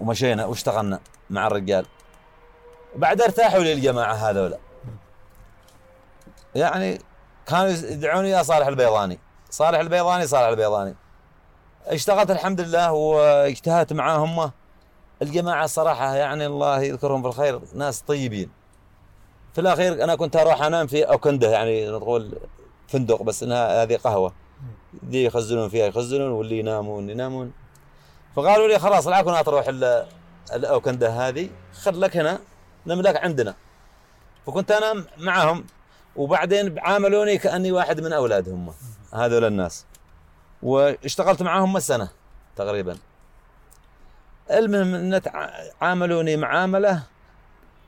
ومشينا 0.00 0.46
واشتغلنا 0.46 1.00
مع 1.30 1.46
الرجال. 1.46 1.86
بعد 2.96 3.20
ارتاحوا 3.20 3.60
لي 3.60 3.72
الجماعة 3.72 4.14
هذولا. 4.14 4.58
يعني 6.54 6.98
كانوا 7.46 7.70
يدعوني 7.70 8.30
يا 8.30 8.42
صالح 8.42 8.66
البيضاني. 8.66 9.18
صالح 9.50 9.78
البيضاني 9.78 10.26
صالح 10.26 10.48
البيضاني. 10.48 10.94
اشتغلت 11.86 12.30
الحمد 12.30 12.60
لله 12.60 12.92
واجتهدت 12.92 13.92
معاهم. 13.92 14.50
الجماعة 15.22 15.66
صراحة 15.66 16.14
يعني 16.14 16.46
الله 16.46 16.82
يذكرهم 16.82 17.22
بالخير 17.22 17.60
ناس 17.74 18.00
طيبين. 18.00 18.50
في 19.54 19.60
الأخير 19.60 20.04
أنا 20.04 20.14
كنت 20.16 20.36
أروح 20.36 20.62
أنام 20.62 20.86
في 20.86 21.02
أوكندة 21.02 21.50
يعني 21.50 21.90
نقول 21.90 22.38
فندق 22.94 23.22
بس 23.22 23.42
إنها 23.42 23.82
هذه 23.82 23.96
قهوة. 23.96 24.32
دي 25.02 25.24
يخزنون 25.24 25.68
فيها 25.68 25.86
يخزنون 25.86 26.30
واللي 26.30 26.58
ينامون 26.58 27.10
ينامون. 27.10 27.52
فقالوا 28.36 28.68
لي 28.68 28.78
خلاص 28.78 29.06
لا 29.06 29.22
كنا 29.22 29.42
تروح 29.42 29.68
ال- 29.68 30.06
الأوكندة 30.52 31.08
هذه. 31.08 31.48
خل 31.82 32.00
لك 32.00 32.16
هنا 32.16 32.38
نملك 32.86 33.16
عندنا. 33.16 33.54
فكنت 34.46 34.70
أنا 34.70 35.04
معهم 35.18 35.64
وبعدين 36.16 36.78
عاملوني 36.78 37.38
كأني 37.38 37.72
واحد 37.72 38.00
من 38.00 38.12
أولادهم. 38.12 38.72
هذول 39.14 39.44
الناس. 39.44 39.84
واشتغلت 40.62 41.42
معاهم 41.42 41.78
سنة 41.78 42.08
تقريبا. 42.56 42.96
المهم 44.50 44.94
إن 44.94 45.20
عاملوني 45.80 46.36
معاملة 46.36 47.02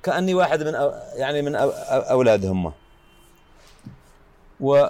كأني 0.03 0.35
واحد 0.35 0.63
من 0.63 0.75
أو 0.75 0.93
يعني 1.15 1.43
من 1.43 1.57
أو- 1.59 1.73
أولادهم. 1.91 2.73
و 4.61 4.87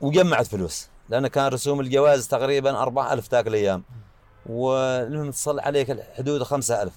وجمعت 0.00 0.46
فلوس 0.46 0.86
لأن 1.08 1.26
كان 1.26 1.46
رسوم 1.46 1.80
الجواز 1.80 2.28
تقريبا 2.28 2.82
4000 2.82 3.32
ذاك 3.32 3.46
الأيام. 3.46 3.82
والمهم 4.46 5.30
تصل 5.30 5.60
عليك 5.60 6.02
حدود 6.18 6.42
5000 6.42 6.92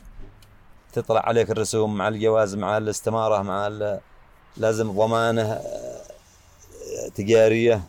تطلع 0.93 1.19
عليك 1.19 1.51
الرسوم 1.51 1.98
مع 1.98 2.07
الجواز 2.07 2.55
مع 2.55 2.77
الاستمارة 2.77 3.41
مع 3.41 3.67
لازم 4.57 4.91
ضمانة 4.91 5.51
آه، 5.51 6.01
تجارية. 7.15 7.83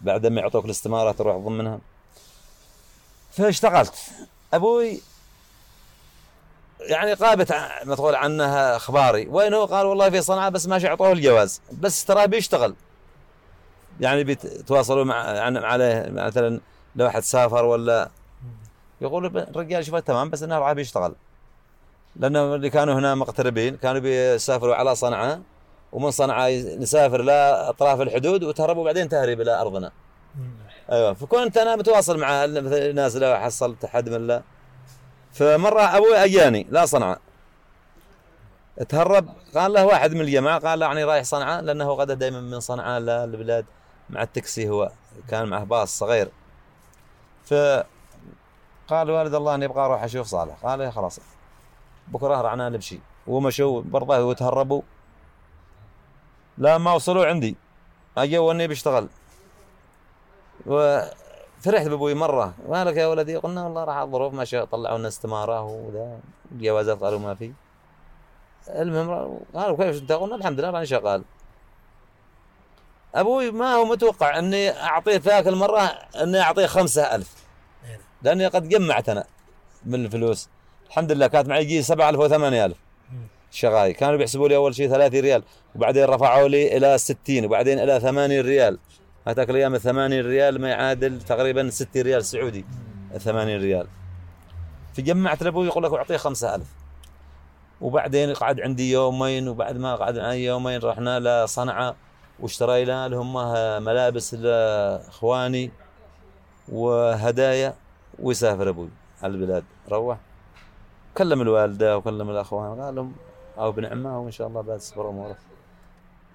بعد 0.00 0.26
ما 0.26 0.40
يعطوك 0.40 0.64
الاستمارة 0.64 1.12
تروح 1.12 1.36
ضمنها 1.36 1.78
فاشتغلت. 3.30 3.94
أبوي 4.54 5.00
يعني 6.86 7.12
غابت 7.12 7.54
تقول 7.86 8.14
عنها 8.14 8.76
اخباري. 8.76 9.26
وين 9.28 9.54
هو 9.54 9.64
قال 9.64 9.86
والله 9.86 10.10
في 10.10 10.22
صنعاء 10.22 10.50
بس 10.50 10.66
ما 10.66 10.86
اعطوه 10.86 11.12
الجواز. 11.12 11.60
بس 11.72 12.04
ترى 12.04 12.26
بيشتغل 12.26 12.74
يعني 14.00 14.24
بيتواصلوا 14.24 15.04
مع 15.04 15.30
يعني 15.30 15.58
عليه. 15.58 16.06
مثلا 16.10 16.60
لو 16.96 17.04
واحد 17.04 17.22
سافر 17.22 17.64
ولا 17.64 18.10
يقول 19.00 19.26
الرجال 19.26 19.84
شوف 19.84 19.94
تمام 19.94 20.30
بس 20.30 20.42
إنه 20.42 20.58
راح 20.58 20.72
بيشتغل 20.72 21.14
لأنه 22.16 22.54
اللي 22.54 22.70
كانوا 22.70 22.94
هنا 22.94 23.14
مغتربين 23.14 23.76
كانوا 23.76 24.00
بيسافروا 24.00 24.74
على 24.74 24.94
صنعاء. 24.94 25.40
ومن 25.92 26.10
صنعاء 26.10 26.78
نسافر 26.78 27.22
لاطراف 27.22 28.00
الحدود 28.00 28.44
وتهربوا 28.44 28.84
بعدين 28.84 29.08
تهرب 29.08 29.40
إلى 29.40 29.60
أرضنا. 29.60 29.92
أيوه. 30.92 31.14
فكنت 31.14 31.56
أنا 31.56 31.76
متواصل 31.76 32.18
مع 32.18 32.46
مثل 32.46 32.74
الناس 32.74 33.16
لو 33.16 33.36
حصلت 33.36 33.86
حد 33.86 34.08
من 34.08 34.42
لا 35.40 35.56
فمرة 35.56 35.96
أبوي 35.96 36.16
أجاني 36.16 36.66
لا 36.70 36.86
صنعاء 36.86 37.20
تهرب 38.88 39.28
قال 39.54 39.72
له 39.72 39.86
واحد 39.86 40.14
من 40.14 40.20
الجماعة 40.20 40.58
قال 40.60 40.78
له 40.78 40.86
يعني 40.86 41.04
رايح 41.04 41.24
صنعاء 41.24 41.62
لأنه 41.62 41.92
غدا 41.92 42.14
دائما 42.14 42.40
من 42.40 42.60
صنعاء 42.60 43.00
للبلاد 43.00 43.66
مع 44.10 44.22
التاكسي 44.22 44.68
هو 44.68 44.92
كان 45.28 45.48
معه 45.48 45.64
باص 45.64 45.98
صغير. 45.98 46.28
ف 47.44 47.54
قال 48.88 49.10
والد 49.10 49.34
الله 49.34 49.54
أني 49.54 49.64
أبغى 49.64 49.80
أروح 49.80 50.02
أشوف 50.02 50.26
صالح. 50.26 50.54
قال 50.62 50.80
يا 50.80 50.90
خلاص 50.90 51.20
بكرة 52.08 52.40
رعنا 52.40 52.68
نمشي. 52.68 53.00
ومشوا 53.26 53.82
برضه 53.82 54.24
وتهربوا. 54.24 54.82
لا 56.58 56.78
ما 56.78 56.92
وصلوا 56.92 57.26
عندي. 57.26 57.56
أجوا 58.18 58.52
اني 58.52 58.68
بشتغل 58.68 59.08
وفرحت 61.66 61.86
بابوي 61.86 62.14
مرة. 62.14 62.54
مالك 62.68 62.96
يا 62.96 63.06
ولدي؟ 63.06 63.36
قلنا 63.36 63.64
والله 63.64 63.84
راح 63.84 63.96
الظروف 63.96 64.34
ما 64.34 64.44
شاء 64.44 64.64
طلعوا 64.64 64.98
لنا 64.98 65.08
استمارة 65.08 65.62
وذا. 65.62 66.18
جوازات 66.52 66.98
قالوا 66.98 67.18
ما 67.18 67.34
في. 67.34 67.52
المهم 68.68 69.38
قالوا 69.54 69.76
كيف 69.76 70.02
أنت؟ 70.02 70.12
قلنا 70.12 70.36
الحمد 70.36 70.60
لله 70.60 70.70
راني 70.70 70.86
شغال. 70.86 71.24
أبوي 73.14 73.50
ما 73.50 73.74
هو 73.74 73.84
متوقع 73.84 74.38
إني 74.38 74.70
أعطيه 74.70 75.16
ذاك 75.16 75.48
المرة 75.48 75.80
إني 76.22 76.40
أعطيه 76.40 76.66
خمسة 76.66 77.14
ألف. 77.14 77.34
لأني 78.22 78.46
قد 78.46 78.68
جمعت 78.68 79.08
أنا 79.08 79.24
من 79.84 80.04
الفلوس. 80.04 80.48
الحمد 80.86 81.12
لله 81.12 81.26
كانت 81.26 81.48
معي 81.48 81.62
يجي 81.62 81.82
7000 81.82 82.20
و 82.20 82.28
8000 82.28 82.76
شغاي. 83.50 83.92
كانوا 83.92 84.16
بيحسبوا 84.16 84.48
لي 84.48 84.56
أول 84.56 84.74
شيء 84.74 84.88
30 84.88 85.20
ريال 85.20 85.42
وبعدين 85.74 86.04
رفعوا 86.04 86.48
لي 86.48 86.76
إلى 86.76 86.98
60 86.98 87.44
وبعدين 87.44 87.78
إلى 87.78 88.00
80 88.00 88.40
ريال. 88.40 88.78
هذاك 89.28 89.50
الأيام 89.50 89.78
80 89.78 90.20
ريال 90.20 90.60
ما 90.60 90.68
يعادل 90.68 91.20
تقريبا 91.22 91.70
60 91.70 92.02
ريال 92.02 92.24
سعودي. 92.24 92.64
80 93.18 93.60
ريال. 93.60 93.86
فجمعت 94.94 95.42
لابوي 95.42 95.66
يقول 95.66 95.84
لك 95.84 95.92
أعطيه 95.92 96.16
5000 96.16 96.66
وبعدين 97.80 98.32
قعد 98.32 98.60
عندي 98.60 98.90
يومين 98.92 99.48
وبعد 99.48 99.76
ما 99.76 99.96
قعد 99.96 100.18
معي 100.18 100.44
يومين 100.44 100.80
رحنا 100.80 101.44
لصنعاء 101.44 101.96
واشترينا 102.40 103.08
لهم 103.08 103.34
ملابس 103.84 104.34
لإخواني 104.34 105.70
وهدايا 106.68 107.74
ويسافر 108.18 108.68
أبوي 108.68 108.88
على 109.22 109.32
البلاد. 109.32 109.64
روح. 109.90 110.18
كلم 111.18 111.40
الوالدة 111.42 111.96
وكلم 111.98 112.30
الأخوان. 112.30 112.80
قال 112.80 112.94
لهم 112.94 113.12
أو 113.58 113.72
بنعمة 113.72 114.20
وإن 114.20 114.30
شاء 114.30 114.48
الله 114.48 114.60
بتصبر 114.60 115.08
امورك 115.08 115.36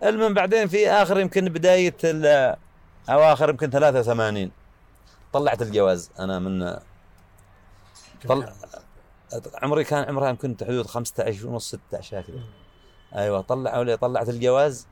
المهم 0.04 0.34
بعدين 0.34 0.68
في 0.68 0.90
آخر 0.90 1.20
يمكن 1.20 1.46
بداية 1.46 1.96
أواخر 3.10 3.50
يمكن 3.50 3.70
83 3.70 4.52
طلعت 5.34 5.62
الجواز. 5.62 6.12
أنا 6.20 6.40
من 6.40 6.78
طل... 8.28 8.54
عمري 9.64 9.84
كان 9.84 10.04
عمرها 10.04 10.30
يمكن 10.30 10.56
حدود 10.62 10.88
15 10.88 11.48
ونص 11.48 11.68
16 11.68 12.22
كذا. 12.22 12.40
أيوه 13.16 13.42
طلعوا 13.42 13.84
لي 13.84 13.98
طلعت 13.98 14.30
الجواز. 14.30 14.88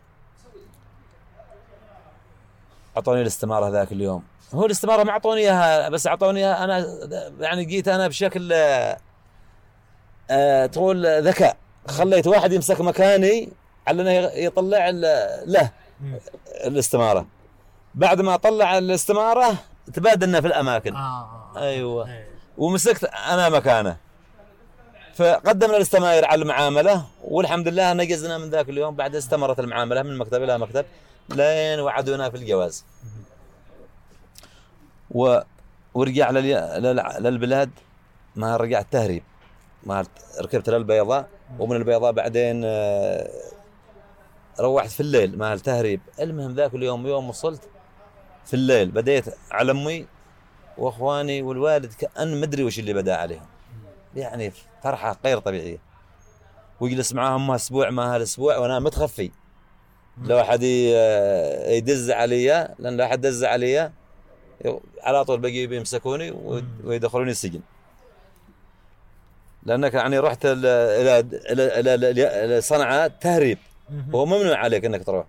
أعطوني 2.98 3.22
الاستمارة 3.22 3.70
ذاك 3.70 3.92
اليوم. 3.92 4.24
هو 4.54 4.66
الاستمارة 4.66 5.04
ما 5.04 5.12
أعطوني 5.12 5.42
إياها 5.42 5.90
بس 5.90 6.08
أعطوني 6.08 6.40
إياها. 6.40 6.64
أنا 6.64 6.86
يعني 7.40 7.66
جيت 7.66 7.88
أنا 7.88 8.08
بشكل 8.08 8.54
آه 10.30 10.66
تقول 10.66 11.06
ذكاء. 11.28 11.58
خليت 11.88 12.28
واحد 12.28 12.54
يمسك 12.54 12.82
مكاني 12.82 13.52
على 13.88 14.02
إنه 14.02 14.12
يطلع 14.34 14.90
له 14.90 15.72
الاستمارة. 16.66 17.26
بعد 18.00 18.22
ما 18.22 18.36
طلع 18.36 18.78
الاستمارة 18.78 19.56
تبادلنا 19.94 20.42
في 20.42 20.48
الأماكن. 20.48 20.96
آه. 20.96 21.52
أيوه. 21.58 22.08
أيه. 22.10 22.28
ومسكت 22.58 23.04
أنا 23.04 23.50
مكانه. 23.50 23.98
فقدمنا 25.16 25.78
الاستماير 25.78 26.26
على 26.26 26.42
المعاملة 26.42 27.06
والحمد 27.24 27.68
لله 27.68 27.94
نجزنا 27.94 28.38
من 28.38 28.50
ذاك 28.50 28.70
اليوم. 28.70 28.96
بعد 28.96 29.16
استمرت 29.16 29.60
المعاملة 29.60 30.02
من 30.04 30.18
مكتب 30.18 30.44
إلى 30.44 30.58
مكتب 30.58 30.86
لين 31.30 31.80
وعدونا 31.80 32.30
في 32.30 32.38
الجواز. 32.38 32.86
و 35.12 35.40
ورجع 35.94 36.30
للبلاد 37.20 37.70
ما 38.36 38.58
رجعت 38.58 38.88
تهريب 38.92 39.24
ما 39.84 40.06
ركبت 40.42 40.70
للبيضاء 40.70 41.28
ومن 41.60 41.76
البيضاء 41.76 42.12
بعدين 42.12 42.62
آه، 42.66 43.30
روحت 44.60 44.90
في 44.90 45.00
الليل 45.00 45.38
مع 45.38 45.54
التهريب. 45.54 46.02
المهم 46.20 46.56
ذاك 46.56 46.74
اليوم 46.74 47.08
يوم 47.08 47.30
وصلت 47.30 47.62
في 48.46 48.54
الليل. 48.54 48.92
بديت 48.92 49.26
على 49.52 49.72
أمي 49.72 50.06
وإخواني 50.78 51.42
والوالد 51.42 51.94
كأن 51.94 52.42
مدري 52.42 52.64
وش 52.64 52.80
اللي 52.80 52.94
بدأ 52.94 53.16
عليهم. 53.16 53.46
يعني 54.16 54.52
فرحه 54.84 55.18
غير 55.26 55.40
طبيعية. 55.40 55.78
ويجلس 56.80 57.14
معاهم 57.14 57.52
أسبوع 57.52 57.90
ما 57.90 58.16
هالأسبوع 58.16 58.58
وأنا 58.58 58.80
متخفي. 58.80 59.32
لو 60.24 60.40
أحد 60.40 60.64
يدز 60.64 62.12
علي 62.12 62.76
لأن 62.80 62.98
لو 62.98 63.06
أحد 63.06 63.22
دز 63.22 63.44
علي 63.44 63.92
على 65.04 65.26
طول 65.26 65.40
بقي 65.40 65.68
بيمسكوني 65.68 66.32
ويدخلوني 66.84 67.32
السجن. 67.32 67.62
لأنك 69.64 69.94
يعني 69.94 70.20
رحت 70.20 70.46
إلى 70.46 71.20
إلى 71.50 71.96
إلى 72.46 72.62
صنعاء 72.62 73.08
تهريب. 73.08 73.58
وهو 74.12 74.26
ممنوع 74.26 74.58
عليك 74.58 74.86
إنك 74.86 75.04
تروح. 75.04 75.26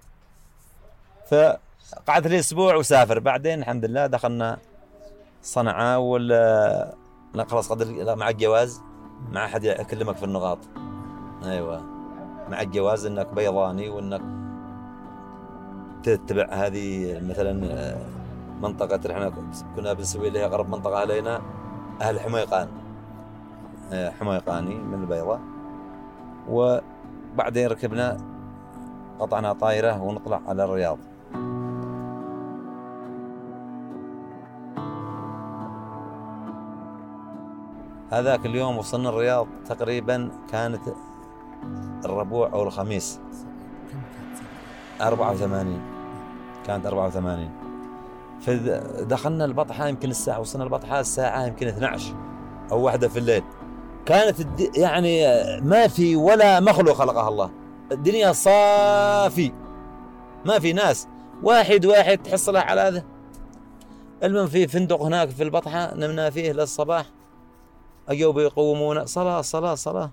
فقعدت 1.90 2.26
لي 2.26 2.38
أسبوع 2.38 2.74
وسافر. 2.74 3.18
بعدين 3.18 3.58
الحمد 3.58 3.84
لله 3.84 4.06
دخلنا 4.06 4.58
صنعاء 5.42 6.00
ولا 6.00 6.94
خلاص 7.48 7.72
قدر 7.72 8.16
مع 8.16 8.28
الجواز 8.28 8.82
مع 9.32 9.44
أحد 9.44 9.64
يكلمك 9.64 10.16
في 10.16 10.24
النقاط. 10.24 10.58
أيوه. 11.44 11.82
مع 12.48 12.60
الجواز 12.60 13.06
إنك 13.06 13.34
بيضاني 13.34 13.88
وإنك 13.88 14.20
تتبع 16.02 16.48
هذه 16.50 17.20
مثلا 17.20 17.52
منطقة 18.60 19.12
إحنا 19.12 19.32
كنا 19.76 19.92
بنسوي 19.92 20.30
لها 20.30 20.46
اقرب 20.46 20.68
منطقة 20.68 20.98
علينا 20.98 21.42
أهل 22.00 22.20
حميقان. 22.20 22.68
حميقاني 23.92 24.74
من 24.74 25.00
البيضاء 25.00 25.40
وبعدين 26.48 27.66
ركبنا 27.68 28.16
قطعنا 29.18 29.52
طائرة 29.52 30.02
ونطلع 30.02 30.40
على 30.46 30.64
الرياض. 30.64 30.98
هذاك 38.10 38.46
اليوم 38.46 38.78
وصلنا 38.78 39.08
الرياض 39.08 39.46
تقريبا 39.68 40.30
كانت 40.52 40.80
الربوع 42.04 42.52
أو 42.52 42.62
الخميس. 42.62 43.20
84 45.00 45.80
كانت 46.66 46.86
84 46.86 47.50
فدخلنا 48.40 49.44
البطحة 49.44 49.88
يمكن 49.88 50.10
الساعة 50.10 50.40
وصلنا 50.40 50.64
البطحة 50.64 51.00
الساعة 51.00 51.46
يمكن 51.46 51.66
12 51.66 52.14
أو 52.72 52.82
واحدة 52.82 53.08
في 53.08 53.18
الليل. 53.18 53.42
كانت 54.06 54.36
يعني 54.76 55.26
ما 55.60 55.88
في 55.88 56.16
ولا 56.16 56.60
مخلوق 56.60 56.94
خلقها 56.94 57.28
الله. 57.28 57.50
الدنيا 57.92 58.32
صافي. 58.32 59.52
ما 60.44 60.58
في 60.58 60.72
ناس. 60.72 61.08
واحد 61.42 61.86
واحد 61.86 62.18
تحصله 62.18 62.60
على 62.60 62.80
هذا. 62.80 63.04
المهم 64.22 64.46
في 64.46 64.68
فندق 64.68 65.02
هناك 65.02 65.28
في 65.28 65.42
البطحة 65.42 65.94
نمنا 65.94 66.30
فيه 66.30 66.52
للصباح. 66.52 67.06
أجوا 68.10 68.32
بيقومونا 68.32 69.04
صلاة 69.04 69.40
صلاة 69.40 69.74
صلاة. 69.74 70.10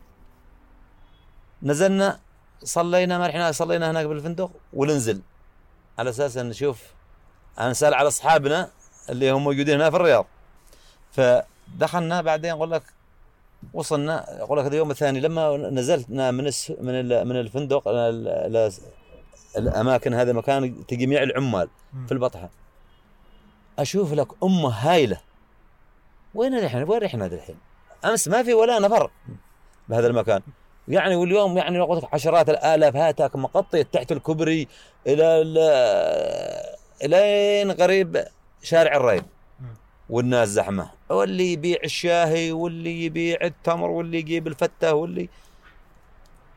نزلنا 1.64 2.20
صلينا 2.64 3.18
ما 3.18 3.28
رحنا 3.28 3.52
صلينا 3.52 3.92
هناك 3.92 4.06
بالفندق 4.06 4.52
وننزل. 4.74 5.22
على 6.00 6.10
أساس 6.10 6.38
أن 6.38 6.50
نشوف 6.50 6.84
نسأل 7.60 7.94
على 7.94 8.08
أصحابنا 8.08 8.72
اللي 9.10 9.32
هم 9.32 9.44
موجودين 9.44 9.76
هنا 9.76 9.90
في 9.90 9.96
الرياض. 9.96 10.26
فدخلنا 11.12 12.22
بعدين 12.22 12.52
أقول 12.52 12.72
لك 12.72 12.84
وصلنا 13.74 14.42
أقول 14.44 14.60
لك 14.60 14.66
اليوم 14.66 14.92
الثاني 14.92 15.20
لما 15.20 15.58
نزلتنا 15.58 16.32
من 16.32 16.52
من 16.82 17.28
من 17.28 17.40
الفندق 17.40 17.84
الأماكن 19.58 20.14
هذا 20.14 20.34
مكان 20.34 20.86
تجميع 20.88 21.24
العمال 21.24 21.70
في 22.06 22.12
البطحة. 22.12 22.50
أشوف 23.80 24.14
لك 24.14 24.28
أمة 24.44 24.70
هايلة. 24.70 25.22
وين 26.36 26.54
الحين 26.54 26.84
وين 26.84 27.04
رحنا 27.04 27.26
الحين؟ 27.26 27.58
أمس 28.06 28.28
ما 28.28 28.44
في 28.44 28.54
ولا 28.54 28.80
نفر 28.80 29.12
بهذا 29.90 30.08
المكان. 30.08 30.42
يعني 30.88 31.16
واليوم 31.16 31.58
يعني 31.58 31.88
عشرات 32.14 32.50
الآلاف 32.50 32.96
هاتك 32.96 33.36
مقطي 33.36 33.84
تحت 33.84 34.12
الكوبري 34.12 34.68
إلى 35.08 35.42
إلين 37.04 37.72
قريب 37.72 38.24
شارع 38.64 38.96
الريب 38.96 39.24
والناس 40.10 40.50
زحمة. 40.50 40.90
واللي 41.10 41.54
يبيع 41.54 41.78
الشاهي 41.84 42.52
واللي 42.52 43.06
يبيع 43.06 43.38
التمر 43.42 43.90
واللي 43.90 44.18
يجيب 44.18 44.48
الفتة 44.48 44.94
واللي 44.94 45.30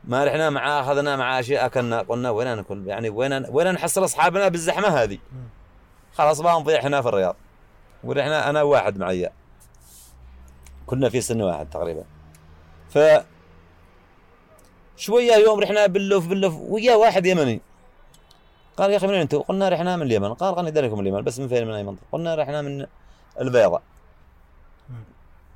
ما 0.05 0.25
رحنا 0.25 0.51
معاه 0.51 0.81
أخذنا 0.81 1.17
معاه 1.17 1.41
أشياء 1.41 1.67
أكلنا 1.67 2.01
قلنا 2.01 2.31
وين 2.31 2.57
ناكل؟ 2.57 2.87
يعني 2.87 3.11
وين 3.11 3.47
وين 3.49 3.73
نحصل 3.73 4.05
أصحابنا 4.05 4.49
بالزحمة 4.49 4.89
هذه؟ 4.89 5.19
خلاص 6.15 6.41
ما 6.41 6.59
نضيع 6.59 6.81
هنا 6.81 7.03
في 7.03 7.09
الرياض. 7.09 7.37
ورحنا 8.05 8.51
أنا 8.51 8.63
واحد 8.63 8.99
معي. 8.99 9.31
كنا 10.91 11.09
في 11.09 11.21
سن 11.21 11.43
واحد 11.43 11.71
تقريبا. 11.71 12.05
ف 12.91 12.99
شوية 14.97 15.35
يوم 15.35 15.61
رحنا 15.61 15.87
باللف 15.87 16.27
باللف 16.27 16.55
ويا 16.55 16.95
واحد 16.95 17.27
يمني. 17.27 17.61
قال 18.77 18.91
يا 18.91 18.97
أخي 18.97 19.07
من 19.07 19.15
أنتم؟ 19.15 19.39
قلنا 19.39 19.69
رحنا 19.69 19.97
من 19.97 20.03
اليمن. 20.03 20.35
قال 20.35 20.55
قال 20.55 20.85
لكم 20.85 21.01
اليمن 21.01 21.23
بس 21.23 21.39
من 21.39 21.49
فين؟ 21.49 21.67
من 21.67 21.75
أي 21.75 21.83
منطقة؟ 21.83 22.05
قلنا 22.13 22.35
رحنا 22.35 22.63
من 22.63 22.87
البيضاء 23.41 23.83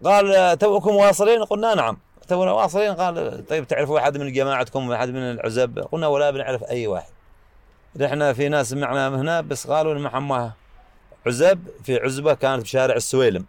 قال 0.04 0.58
توكم 0.58 0.94
واصلين؟ 0.94 1.44
قلنا 1.44 1.74
نعم. 1.74 1.98
تونا 2.28 2.52
واصلين؟ 2.52 2.94
قال 2.94 3.46
طيب 3.46 3.66
تعرفوا 3.66 3.98
أحد 3.98 4.16
من 4.16 4.32
جماعتكم؟ 4.32 4.92
أحد 4.92 5.08
من 5.08 5.30
العزب؟ 5.30 5.78
قلنا 5.78 6.06
ولا 6.06 6.30
بنعرف 6.30 6.64
أي 6.64 6.86
واحد. 6.86 7.12
رحنا 8.00 8.32
في 8.32 8.48
ناس 8.48 8.72
معنا 8.72 9.10
من 9.10 9.18
هنا 9.18 9.40
بس 9.40 9.66
قالوا 9.66 9.94
محماه 9.94 10.52
عزب 11.26 11.58
في 11.84 11.96
عزبة 11.96 12.34
كانت 12.34 12.62
بشارع 12.62 12.94
السويلم. 12.96 13.46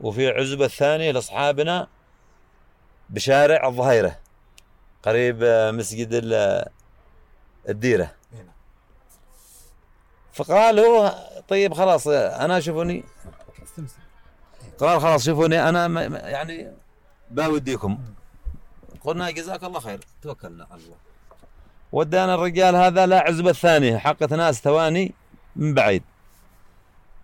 وفي 0.00 0.28
عزبة 0.28 0.64
الثانية 0.64 1.10
لأصحابنا 1.10 1.88
بشارع 3.10 3.68
الظهيرة 3.68 4.18
قريب 5.02 5.44
مسجد 5.74 6.08
الديرة. 7.68 8.14
فقال 10.32 10.80
هو 10.80 11.14
طيب 11.48 11.74
خلاص 11.74 12.08
أنا 12.08 12.60
شوفوني. 12.60 13.04
قال 14.78 15.00
خلاص 15.00 15.24
شوفوني 15.24 15.68
أنا 15.68 16.02
يعني 16.28 16.72
باوديكم. 17.30 17.98
قلنا 19.00 19.30
جزاك 19.30 19.64
الله 19.64 19.80
خير 19.80 20.00
توكلنا 20.22 20.66
على 20.70 20.82
الله. 20.82 20.96
ودانا 21.92 22.34
الرجال 22.34 22.76
هذا 22.76 23.06
لا 23.06 23.18
عزبة 23.18 23.50
الثانية 23.50 23.96
حقت 23.96 24.32
ناس 24.32 24.60
ثواني 24.60 25.14
من 25.56 25.74
بعيد. 25.74 26.02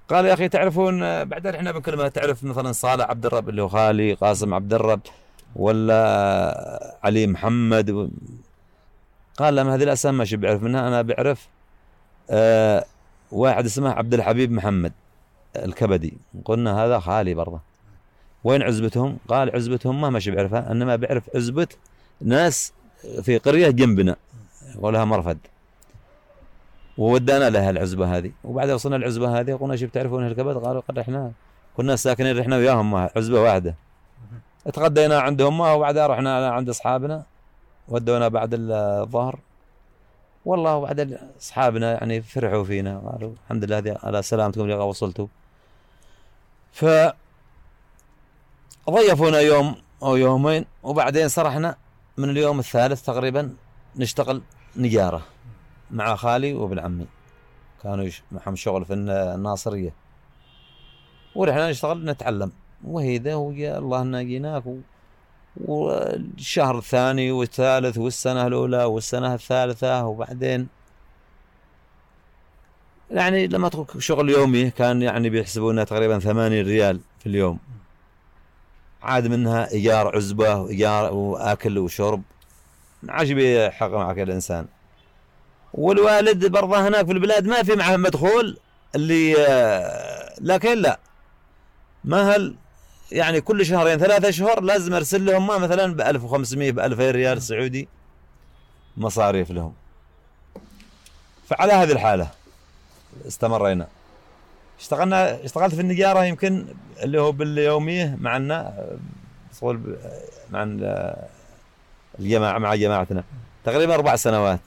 قال 0.08 0.24
يا 0.24 0.34
أخي 0.34 0.48
تعرفون 0.48 1.24
بعدين 1.24 1.54
إحنا 1.54 1.72
بنكلمه 1.72 2.08
تعرف 2.08 2.44
مثلا 2.44 2.72
صالح 2.72 3.04
عبد 3.10 3.26
الرب 3.26 3.48
اللي 3.48 3.62
هو 3.62 3.68
خالي 3.68 4.14
قاسم 4.14 4.54
عبد 4.54 4.74
الرب 4.74 5.00
ولا 5.56 6.96
علي 7.04 7.26
محمد 7.26 8.10
قال 9.36 9.54
لهم 9.54 9.68
هذه 9.68 9.82
الأسامي 9.82 10.18
ما 10.18 10.24
شو 10.24 10.36
بيعرف 10.36 10.62
منها 10.62 10.88
أنا 10.88 11.02
بعرف 11.02 11.48
آه 12.30 12.84
واحد 13.32 13.64
اسمه 13.64 13.90
عبد 13.90 14.14
الحبيب 14.14 14.52
محمد 14.52 14.92
الكبدي. 15.56 16.14
قلنا 16.44 16.84
هذا 16.84 16.98
خالي 16.98 17.34
برضه. 17.34 17.60
وين 18.44 18.62
عزبتهم؟ 18.62 19.18
قال 19.28 19.56
عزبتهم 19.56 20.00
ما 20.00 20.10
ماشي 20.10 20.30
بعرفها 20.30 20.72
إنما 20.72 20.96
بعرف 20.96 21.22
عزبة 21.34 21.68
ناس 22.20 22.72
في 23.22 23.38
قرية 23.38 23.70
جنبنا 23.70 24.16
يقولها 24.74 25.04
مرفد. 25.04 25.38
وودانا 26.98 27.50
لها 27.50 27.70
العزبة 27.70 28.16
هذه. 28.16 28.32
وبعد 28.44 28.70
وصلنا 28.70 28.96
العزبة 28.96 29.40
هذه 29.40 29.54
قلنا 29.54 29.76
شو 29.76 29.86
بتعرفون 29.86 30.26
الكبد؟ 30.26 30.56
قالوا 30.56 30.82
قد 30.88 30.98
إحنا 30.98 31.32
كنا 31.76 31.96
ساكنين 31.96 32.38
إحنا 32.38 32.56
وياهم 32.56 32.96
عزبة 32.96 33.40
واحدة. 33.42 33.74
تغدينا 34.72 35.20
عندهم 35.20 35.60
وبعدها 35.60 36.06
رحنا 36.06 36.48
عند 36.48 36.68
أصحابنا. 36.68 37.22
ودونا 37.88 38.28
بعد 38.28 38.50
الظهر. 38.54 39.38
والله 40.44 40.76
وبعد 40.76 41.18
أصحابنا 41.40 41.92
يعني 41.92 42.22
فرحوا 42.22 42.64
فينا. 42.64 42.98
قالوا 42.98 43.32
الحمد 43.44 43.64
لله 43.64 43.96
على 44.02 44.22
سلامتكم 44.22 44.60
اللي 44.60 44.74
وصلتوا. 44.74 45.26
ف 46.72 46.84
ضيفونا 48.90 49.40
يوم 49.40 49.76
أو 50.02 50.16
يومين 50.16 50.64
وبعدين 50.82 51.28
صرحنا 51.28 51.76
من 52.16 52.30
اليوم 52.30 52.58
الثالث 52.58 53.02
تقريبا 53.02 53.54
نشتغل 53.96 54.42
نجارة. 54.76 55.22
مع 55.90 56.16
خالي 56.16 56.54
وابن 56.54 56.78
عمي 56.78 57.06
كانوا 57.82 58.08
معهم 58.32 58.56
شغل 58.56 58.84
في 58.84 58.94
الناصرية. 58.94 59.92
ورحنا 61.34 61.70
نشتغل 61.70 62.04
نتعلم. 62.04 62.52
وهي 62.84 63.18
ذا 63.18 63.34
ويا 63.34 63.78
الله 63.78 64.02
اننا 64.02 64.22
جيناك 64.22 64.64
والشهر 65.56 66.78
الثاني 66.78 67.30
والثالث 67.30 67.98
والسنة 67.98 68.46
الأولى 68.46 68.84
والسنة 68.84 69.34
الثالثة 69.34 70.06
وبعدين 70.06 70.68
يعني 73.10 73.46
لما 73.46 73.68
تروح 73.68 73.98
شغل 73.98 74.30
يومي 74.30 74.70
كان 74.70 75.02
يعني 75.02 75.30
بيحسبونا 75.30 75.84
تقريبا 75.84 76.18
ثمانين 76.18 76.66
ريال 76.66 77.00
في 77.18 77.26
اليوم. 77.26 77.58
عاد 79.02 79.26
منها 79.26 79.72
إيجار 79.72 80.16
عزبة 80.16 80.56
وإيجار 80.56 81.14
وأكل 81.14 81.78
وشرب. 81.78 82.22
عجب 83.08 83.38
يحق 83.38 83.90
معك 83.90 84.18
الإنسان. 84.18 84.66
والوالد 85.76 86.46
برضه 86.46 86.88
هناك 86.88 87.06
في 87.06 87.12
البلاد 87.12 87.46
ما 87.46 87.62
في 87.62 87.74
معه 87.74 87.96
مدخول 87.96 88.58
اللي 88.94 89.32
لكن 90.40 90.78
لا. 90.78 90.98
ما 92.04 92.36
هل 92.36 92.54
يعني 93.12 93.40
كل 93.40 93.66
شهرين 93.66 93.98
ثلاثة 93.98 94.28
اشهر 94.28 94.60
لازم 94.60 94.94
أرسل 94.94 95.26
لهم 95.26 95.46
ما 95.46 95.58
مثلا 95.58 95.94
ب 95.94 96.00
1500 96.00 96.72
ب 96.72 96.78
2000 96.78 97.10
ريال 97.10 97.42
سعودي 97.42 97.88
مصاريف 98.96 99.50
لهم. 99.50 99.72
فعلى 101.48 101.72
هذه 101.72 101.92
الحالة 101.92 102.28
استمرينا. 103.26 103.86
اشتغلنا 104.80 105.44
اشتغلت 105.44 105.74
في 105.74 105.80
النجارة 105.80 106.24
يمكن 106.24 106.66
اللي 107.02 107.20
هو 107.20 107.32
باليومية 107.32 108.16
معنا 108.20 108.86
مع 110.50 110.76
الجماعة 112.20 112.58
مع 112.58 112.74
جماعتنا. 112.74 113.24
تقريبا 113.64 113.94
أربع 113.94 114.16
سنوات. 114.16 114.60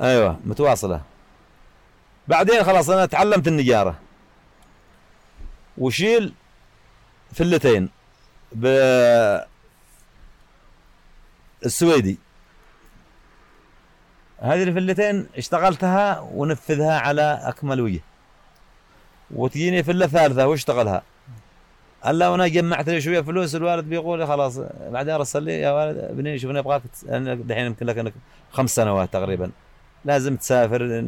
أيوة 0.00 0.40
متواصلة. 0.44 1.00
بعدين 2.28 2.64
خلاص 2.64 2.90
أنا 2.90 3.06
تعلمت 3.06 3.48
النجارة. 3.48 3.98
وشيل 5.78 6.32
فلتين 7.34 7.90
ب 8.52 8.66
السويدي. 11.64 12.18
هذه 14.38 14.62
الفلتين 14.62 15.26
اشتغلتها 15.36 16.20
ونفذها 16.20 16.98
على 16.98 17.40
أكمل 17.42 17.80
وجه. 17.80 18.00
وتجيني 19.30 19.82
فلة 19.82 20.06
ثالثة 20.06 20.46
واشتغلها 20.46 21.02
ألا 22.06 22.28
وأنا 22.28 22.48
جمعت 22.48 22.88
لي 22.88 23.00
شوية 23.00 23.20
فلوس 23.20 23.54
الوالد 23.54 23.84
بيقول 23.84 24.26
خلاص 24.26 24.58
بعدين 24.80 25.14
أرسل 25.14 25.42
لي 25.42 25.60
يا 25.60 25.70
والد 25.70 25.98
ابني 25.98 26.38
شوف 26.38 26.50
أبغاك 26.50 26.82
دحين 27.22 27.66
يمكن 27.66 27.86
لك 27.86 28.14
خمس 28.52 28.74
سنوات 28.74 29.12
تقريبا. 29.12 29.50
لازم 30.06 30.36
تسافر 30.36 31.04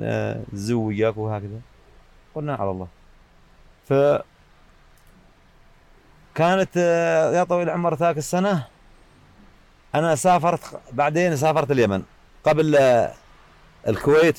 تزوجك 0.52 1.16
وهكذا. 1.16 1.60
قلنا 2.34 2.54
على 2.54 2.70
الله. 2.70 2.86
ف 3.88 3.92
كانت 6.34 6.68
آه، 6.76 7.32
يا 7.36 7.44
طويل 7.44 7.68
العمر 7.68 7.94
ذاك 7.94 8.18
السنة 8.18 8.64
أنا 9.94 10.14
سافرت 10.14 10.60
بعدين 10.92 11.36
سافرت 11.36 11.70
اليمن. 11.70 12.02
قبل 12.44 12.76
آه، 12.76 13.12
الكويت 13.88 14.38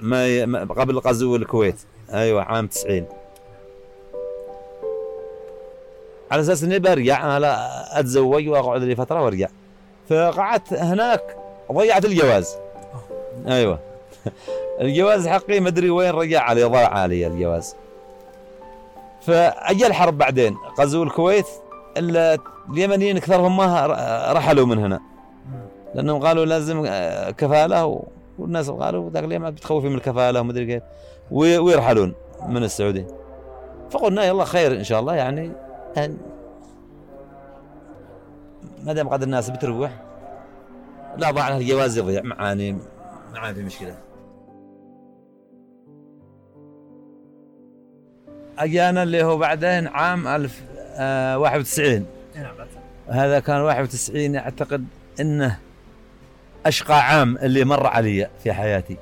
ما 0.00 0.64
قبل 0.64 0.98
غزو 0.98 1.36
الكويت. 1.36 1.76
أيوة 2.12 2.42
عام 2.42 2.66
90 2.66 3.06
على 6.30 6.40
أساس 6.40 6.62
إني 6.64 6.78
برجع 6.78 7.36
أنا 7.36 8.00
أتزوج 8.00 8.48
وأقعد 8.48 8.82
لي 8.82 8.96
فترة 8.96 9.22
وأرجع. 9.22 9.48
فقعدت 10.08 10.72
هناك 10.72 11.36
ضيعت 11.72 12.04
الجواز. 12.04 12.56
أيوة. 13.46 13.78
الجواز 14.80 15.28
حقي 15.28 15.60
ما 15.60 15.68
أدري 15.68 15.90
وين 15.90 16.10
رجع 16.10 16.42
علي 16.42 16.64
ضاع 16.64 16.88
علي 16.88 17.26
الجواز. 17.26 17.76
فاجى 19.20 19.86
الحرب 19.86 20.18
بعدين 20.18 20.56
غزو 20.80 21.02
الكويت 21.02 21.46
اليمنيين 21.96 23.16
اكثرهم 23.16 23.56
ما 23.56 23.86
رحلوا 24.32 24.66
من 24.66 24.78
هنا. 24.78 25.00
لأنهم 25.94 26.20
قالوا 26.20 26.44
لازم 26.44 26.84
آه، 26.86 27.30
كفالة 27.30 28.02
والناس 28.38 28.70
قالوا 28.70 29.10
ذاك 29.10 29.24
اليوم 29.24 29.50
بتخوفي 29.50 29.88
من 29.88 29.94
الكفالة 29.94 30.40
ومدري 30.40 30.66
كيف. 30.66 30.82
ويرحلون 31.30 32.14
من 32.48 32.64
السعودية. 32.64 33.06
فقلنا 33.90 34.24
يلا 34.24 34.44
خير 34.44 34.72
إن 34.72 34.84
شاء 34.84 35.00
الله 35.00 35.14
يعني 35.14 35.52
ما 38.82 38.92
دام 38.92 39.08
قد 39.08 39.22
الناس 39.22 39.50
بتروح 39.50 39.90
لا 41.16 41.30
ضاع 41.30 41.56
الجواز 41.56 41.98
يضيع 41.98 42.22
معاني. 42.22 42.78
معاني 43.36 43.54
في 43.54 43.62
مشكله 43.62 43.96
أجانا 48.58 49.02
اللي 49.02 49.22
هو 49.22 49.38
بعدين 49.38 49.88
عام 49.88 50.28
1091 50.28 51.84
آه 51.86 52.02
نعم، 52.40 52.54
هذا 53.08 53.40
كان 53.40 53.60
91 53.60 54.36
أعتقد 54.36 54.86
إنه 55.20 55.58
أشقى 56.66 57.00
عام 57.08 57.38
اللي 57.38 57.64
مر 57.64 57.86
علي 57.86 58.28
في 58.44 58.52
حياتي. 58.52 58.96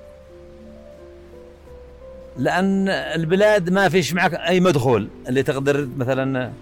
لأن 2.38 2.88
البلاد 2.88 3.70
ما 3.70 3.88
فيش 3.88 4.14
معك 4.14 4.34
أي 4.34 4.60
مدخول 4.60 5.08
اللي 5.28 5.42
تقدر 5.42 5.88
مثلا 5.96 6.52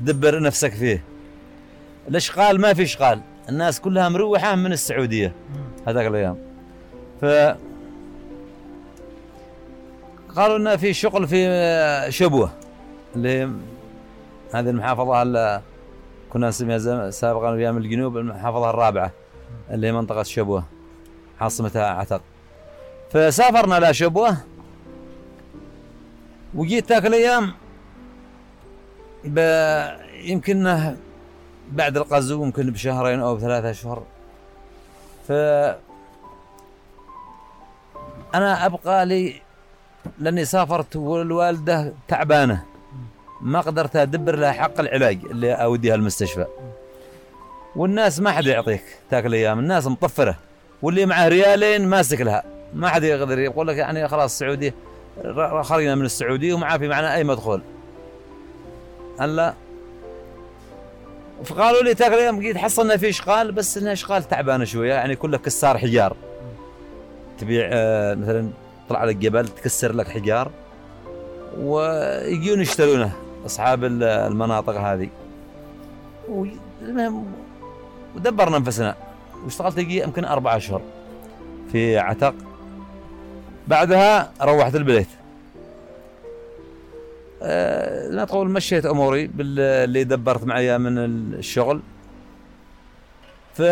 تدبر 0.00 0.42
نفسك 0.42 0.72
فيه. 0.72 1.02
الاشغال 2.08 2.60
ما 2.60 2.74
في 2.74 2.82
اشغال 2.82 3.20
الناس 3.48 3.80
كلها 3.80 4.08
مروحة 4.08 4.54
من 4.54 4.72
السعودية 4.72 5.32
هذاك 5.86 6.06
الأيام. 6.06 6.36
ف 7.20 7.24
قالوا 10.36 10.58
لنا 10.58 10.76
في 10.76 10.94
شغل 10.94 11.28
في 11.28 12.06
شبوة 12.08 12.50
اللي 13.16 13.42
هذه 14.54 14.70
المحافظة 14.70 15.22
اللي 15.22 15.62
كنا 16.32 16.48
نسميها 16.48 17.10
سابقا 17.10 17.54
أيام 17.54 17.76
الجنوب 17.76 18.16
المحافظة 18.16 18.70
الرابعة 18.70 19.12
اللي 19.70 19.86
هي 19.86 19.92
منطقة 19.92 20.22
شبوة 20.22 20.64
عاصمتها 21.40 21.86
عتق 21.86 22.20
فسافرنا 23.10 23.78
إلى 23.78 23.94
شبوة 23.94 24.36
وجيت 26.54 26.88
ذاك 26.88 27.06
الأيام. 27.06 27.52
يمكن 30.24 30.94
بعد 31.72 31.96
الغزو 31.96 32.44
يمكن 32.44 32.70
بشهرين 32.70 33.20
أو 33.20 33.36
بثلاثة 33.36 33.70
اشهر 33.70 34.02
ف 35.28 35.32
أنا 38.34 38.66
أبقى 38.66 39.06
لي 39.06 39.34
لأني 40.18 40.44
سافرت 40.44 40.96
والوالدة 40.96 41.92
تعبانة. 42.08 42.64
ما 43.40 43.60
قدرت 43.60 43.96
أدبر 43.96 44.36
لها 44.36 44.52
حق 44.52 44.80
العلاج 44.80 45.18
اللي 45.30 45.52
أوديها 45.52 45.94
المستشفى. 45.94 46.46
والناس 47.76 48.20
ما 48.20 48.30
حد 48.30 48.46
يعطيك 48.46 48.82
ذاك 49.10 49.26
الأيام 49.26 49.58
الناس 49.58 49.86
مطفرة. 49.86 50.36
واللي 50.82 51.06
معه 51.06 51.28
ريالين 51.28 51.86
ماسك 51.86 52.20
لها. 52.20 52.44
ما 52.74 52.88
حد 52.88 53.02
يقدر 53.02 53.38
يقول 53.38 53.68
لك 53.68 53.76
يعني 53.76 54.08
خلاص 54.08 54.32
السعوديه 54.32 54.74
خرجنا 55.62 55.94
من 55.94 56.04
السعودية 56.04 56.54
وما 56.54 56.78
في 56.78 56.88
معنا 56.88 57.14
أي 57.14 57.24
مدخول. 57.24 57.62
هلا 59.20 59.54
فقالوا 61.44 61.82
لي 61.82 61.92
الأيام 61.92 62.40
قيد 62.40 62.56
حصلنا 62.56 62.96
في 62.96 63.08
إشغال 63.08 63.52
بس 63.52 63.78
إنها 63.78 63.92
إشغال 63.92 64.24
تعبانة 64.24 64.64
شوية 64.64 64.94
يعني 64.94 65.16
كله 65.16 65.38
كسار 65.38 65.78
حجار. 65.78 66.16
تبيع 67.40 67.68
آه، 67.72 68.14
مثلا 68.14 68.50
طلع 68.88 69.04
لك 69.04 69.16
جبل 69.16 69.48
تكسر 69.48 69.92
لك 69.92 70.08
حجار 70.08 70.50
ويجون 71.58 72.60
يشترونه 72.60 73.12
أصحاب 73.46 73.84
ال- 73.84 74.02
المناطق 74.02 74.74
هذه. 74.80 75.08
المهم 76.82 77.24
ودبرنا 78.16 78.56
أنفسنا. 78.56 78.94
واشتغلت 79.44 79.78
يجي 79.78 80.02
يمكن 80.02 80.24
أربع 80.24 80.56
أشهر 80.56 80.82
في 81.72 81.98
عتق. 81.98 82.34
بعدها 83.68 84.32
روحت 84.42 84.74
البيت 84.74 85.06
أه 87.42 88.08
لا 88.08 88.24
تقول 88.24 88.50
مشيت 88.50 88.86
أموري 88.86 89.26
باللي 89.26 90.04
دبرت 90.04 90.44
معي 90.44 90.78
من 90.78 90.98
الشغل. 90.98 91.80
ف 93.54 93.62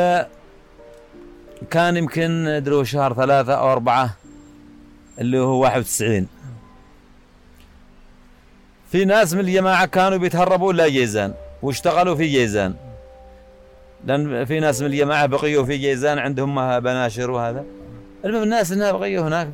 كان 1.71 1.97
يمكن 1.97 2.47
ادري 2.47 2.85
شهر 2.85 3.15
ثلاثة 3.15 3.55
أو 3.55 3.73
أربعة 3.73 4.17
اللي 5.19 5.39
هو 5.39 5.61
91 5.61 6.27
في 8.93 9.05
ناس 9.05 9.35
من 9.35 9.41
الجماعة 9.41 9.87
كانوا 9.87 10.19
بيتهربوا 10.19 10.73
لا 10.73 10.89
جيزان 10.89 11.35
واشتغلوا 11.63 12.15
في 12.15 12.27
جيزان. 12.27 12.75
لأن 14.05 14.45
في 14.45 14.61
ناس 14.61 14.81
من 14.81 14.87
الجماعة 14.87 15.27
بقيوا 15.27 15.65
في 15.65 15.77
جيزان 15.77 16.19
عندهم 16.19 16.81
بناشر 16.81 17.31
وهذا. 17.31 17.65
المهم 18.25 18.43
الناس 18.43 18.73
انها 18.73 18.93
بقيوا 18.93 19.29
هناك. 19.29 19.49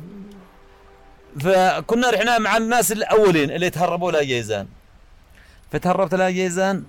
فكنا 1.39 2.09
رحنا 2.09 2.37
مع 2.37 2.57
الناس 2.57 2.91
الأولين 2.91 3.51
اللي 3.51 3.69
تهربوا 3.69 4.11
لا 4.11 4.23
جيزان. 4.23 4.67
فتهربت 5.71 6.15
لا 6.15 6.29
جيزان 6.29 6.83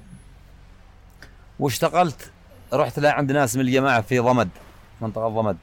واشتغلت 1.58 2.30
رحت 2.72 2.98
لا 2.98 3.12
عند 3.12 3.32
ناس 3.32 3.56
من 3.56 3.62
الجماعة 3.62 4.00
في 4.00 4.18
ضمد. 4.18 4.48
منطقة 5.00 5.28
ضمد 5.28 5.56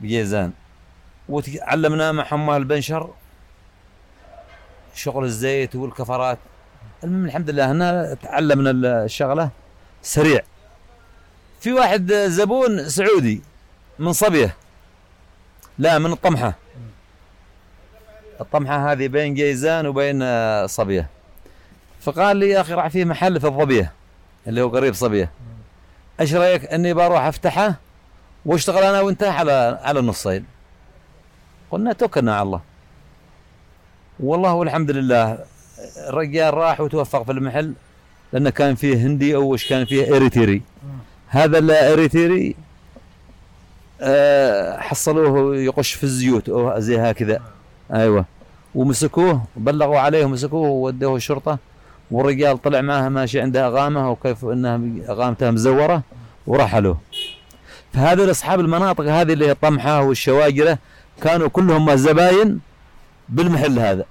بجيزان. 0.00 0.52
وتعلمنا 1.28 2.12
مع 2.12 2.24
حمال 2.24 2.56
البنشر 2.56 3.10
شغل 4.94 5.24
الزيت 5.24 5.76
والكفرات. 5.76 6.38
المهم 7.04 7.24
الحمد 7.24 7.50
لله 7.50 7.72
هنا 7.72 8.14
تعلمنا 8.14 8.70
الشغلة 9.04 9.50
سريع. 10.02 10.42
في 11.60 11.72
واحد 11.72 12.12
زبون 12.12 12.88
سعودي 12.88 13.42
من 13.98 14.12
صبية 14.12 14.56
لا 15.78 15.98
من 15.98 16.12
الطمحة. 16.12 16.54
الطمحة 18.40 18.92
هذه 18.92 19.08
بين 19.08 19.34
جيزان 19.34 19.86
وبين 19.86 20.22
صبيا. 20.66 21.08
فقال 22.00 22.36
لي 22.36 22.48
يا 22.48 22.60
أخي 22.60 22.74
راح 22.74 22.88
في 22.88 23.04
محل 23.04 23.40
في 23.40 23.46
الظبية 23.46 23.92
اللي 24.46 24.62
هو 24.62 24.68
قريب 24.68 24.94
صبيا. 24.94 25.30
أيش 26.20 26.34
رأيك 26.34 26.64
أني 26.64 26.94
بروح 26.94 27.22
أفتحه؟ 27.22 27.74
واشتغل 28.46 28.82
أنا 28.82 29.00
وأنت 29.00 29.22
على 29.22 29.78
على 29.82 30.00
النصين؟ 30.00 30.44
قلنا 31.70 31.92
توكلنا 31.92 32.34
على 32.34 32.42
الله. 32.42 32.60
والله 34.20 34.52
والحمد 34.54 34.90
لله 34.90 35.38
الرجال 36.08 36.54
راح 36.54 36.80
وتوفق 36.80 37.22
في 37.22 37.32
المحل 37.32 37.72
لأنه 38.32 38.50
كان 38.50 38.74
فيه 38.74 38.96
هندي 38.96 39.34
أو 39.34 39.52
وش 39.52 39.68
كان 39.68 39.84
فيه 39.84 40.16
إريتري. 40.16 40.62
هذا 41.28 41.58
الاريتري 41.58 42.54
آه، 44.00 44.80
حصلوه 44.80 45.56
يقش 45.56 45.92
في 45.92 46.04
الزيوت 46.04 46.48
أو 46.48 46.78
زي 46.78 46.98
هكذا. 46.98 47.42
أيوه. 47.92 48.24
ومسكوه 48.74 49.42
بلغوا 49.56 49.98
عليه 49.98 50.24
ومسكوه 50.24 50.68
وودوه 50.68 51.16
الشرطة. 51.16 51.58
والرجال 52.10 52.62
طلع 52.62 52.80
معه 52.80 53.08
ماشي 53.08 53.40
عنده 53.40 53.66
أغامة 53.66 54.10
وكيف 54.10 54.44
إنها 54.44 54.80
اغامته 55.08 55.50
مزورة 55.50 56.02
ورحلوا 56.46 56.94
فهذول 57.92 58.30
اصحاب 58.30 58.60
المناطق 58.60 59.04
هذه 59.04 59.32
اللي 59.32 59.48
هي 59.48 59.54
طمحة 59.54 60.02
والشواجرة 60.02 60.78
كانوا 61.22 61.48
كلهم 61.48 61.96
زباين 61.96 62.60
بالمحل 63.28 63.78
هذا. 63.78 64.04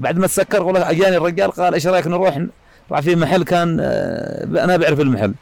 بعد 0.00 0.18
ما 0.18 0.26
تسكر 0.26 0.72
لك 0.72 0.82
أجاني 0.82 1.16
الرجال 1.16 1.50
قال 1.50 1.74
إيش 1.74 1.86
رأيك 1.86 2.06
نروح؟ 2.06 2.42
راح 2.90 3.00
في 3.00 3.16
محل 3.16 3.42
كان 3.44 3.78
آه، 3.80 4.64
أنا 4.64 4.76
بعرف 4.76 5.00
المحل. 5.00 5.34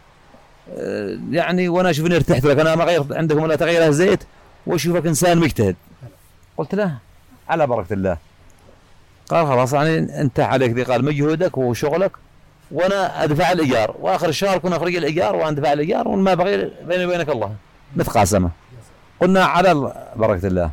آه، 0.79 1.19
يعني 1.31 1.69
وأنا 1.69 1.91
أشوفني 1.91 2.17
ارتحت 2.17 2.45
لك 2.45 2.59
أنا 2.59 2.77
ما 2.77 2.85
غيرت 2.85 3.13
عندكم 3.13 3.43
ولا 3.43 3.57
تغير 3.57 3.91
زيت 3.91 4.21
وأشوفك 4.67 5.07
إنسان 5.07 5.39
مجتهد. 5.39 5.77
قلت 6.57 6.75
له 6.75 6.99
على 7.49 7.67
بركة 7.67 7.93
الله. 7.93 8.17
قال 9.29 9.47
خلاص 9.47 9.73
يعني 9.73 10.21
انت 10.21 10.41
عليك 10.41 10.73
ذي 10.73 10.83
قال 10.83 11.05
مجهودك 11.05 11.59
وشغلك. 11.59 12.13
وأنا 12.73 13.25
ادفع 13.25 13.53
الايجار 13.53 13.97
واخر 14.01 14.29
الشهر 14.29 14.59
كنا 14.59 14.77
نخرج 14.77 14.97
الايجار 14.97 15.37
وأنا 15.37 15.49
ادفع 15.49 15.73
الايجار 15.73 16.09
وما 16.09 16.35
بقي 16.35 16.71
بيني 16.85 17.07
وبينك 17.07 17.29
الله. 17.29 17.55
نتقاسمه 17.97 18.51
قلنا 19.21 19.45
على 19.45 19.95
بركة 20.17 20.47
الله. 20.47 20.71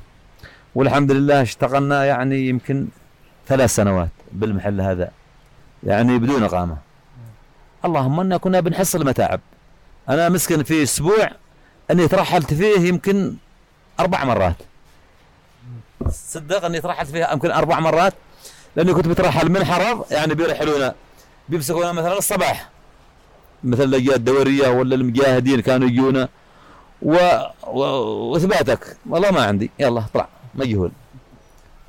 والحمد 0.76 1.12
لله 1.12 1.42
اشتغلنا 1.42 2.06
يعني 2.06 2.50
يمكن 2.50 2.88
ثلاث 3.48 3.76
سنوات 3.76 4.10
بالمحل 4.32 4.82
هذا. 4.82 5.12
يعني 5.84 6.18
بدون 6.18 6.44
إقامة. 6.44 6.78
اللهم 7.86 8.20
إنا 8.20 8.38
كنا 8.38 8.60
بنحصل 8.60 9.06
متاعب 9.06 9.40
أنا 10.10 10.30
مسكن 10.30 10.64
في 10.64 10.84
أسبوع 10.84 11.30
أني 11.92 12.08
ترحلت 12.08 12.54
فيه 12.54 12.80
يمكن 12.80 13.36
أربع 14.00 14.24
مرات. 14.24 14.56
صدق 16.10 16.66
أني 16.66 16.82
ترحلت 16.82 17.10
فيها 17.12 17.34
يمكن 17.34 17.52
أربع 17.52 17.80
مرات. 17.80 18.14
لأني 18.76 18.94
كنت 18.94 19.08
بترحل 19.08 19.52
من 19.52 19.66
حرض 19.66 20.06
يعني 20.12 20.36
بيرحلونا. 20.36 20.96
بيمسكونا 21.50 21.92
مثلا 21.92 22.18
الصباح. 22.18 22.70
مثل 23.64 23.84
اللجان 23.84 24.16
الدورية 24.16 24.68
ولا 24.68 24.96
المجاهدين 24.96 25.62
كانوا 25.62 25.88
يجونا. 25.88 26.30
و... 27.02 27.18
و... 27.68 27.80
وإثباتك. 28.32 28.98
والله 29.10 29.32
ما 29.32 29.46
عندي. 29.46 29.72
يلا 29.80 30.04
طلع 30.14 30.28
مجهول 30.56 30.92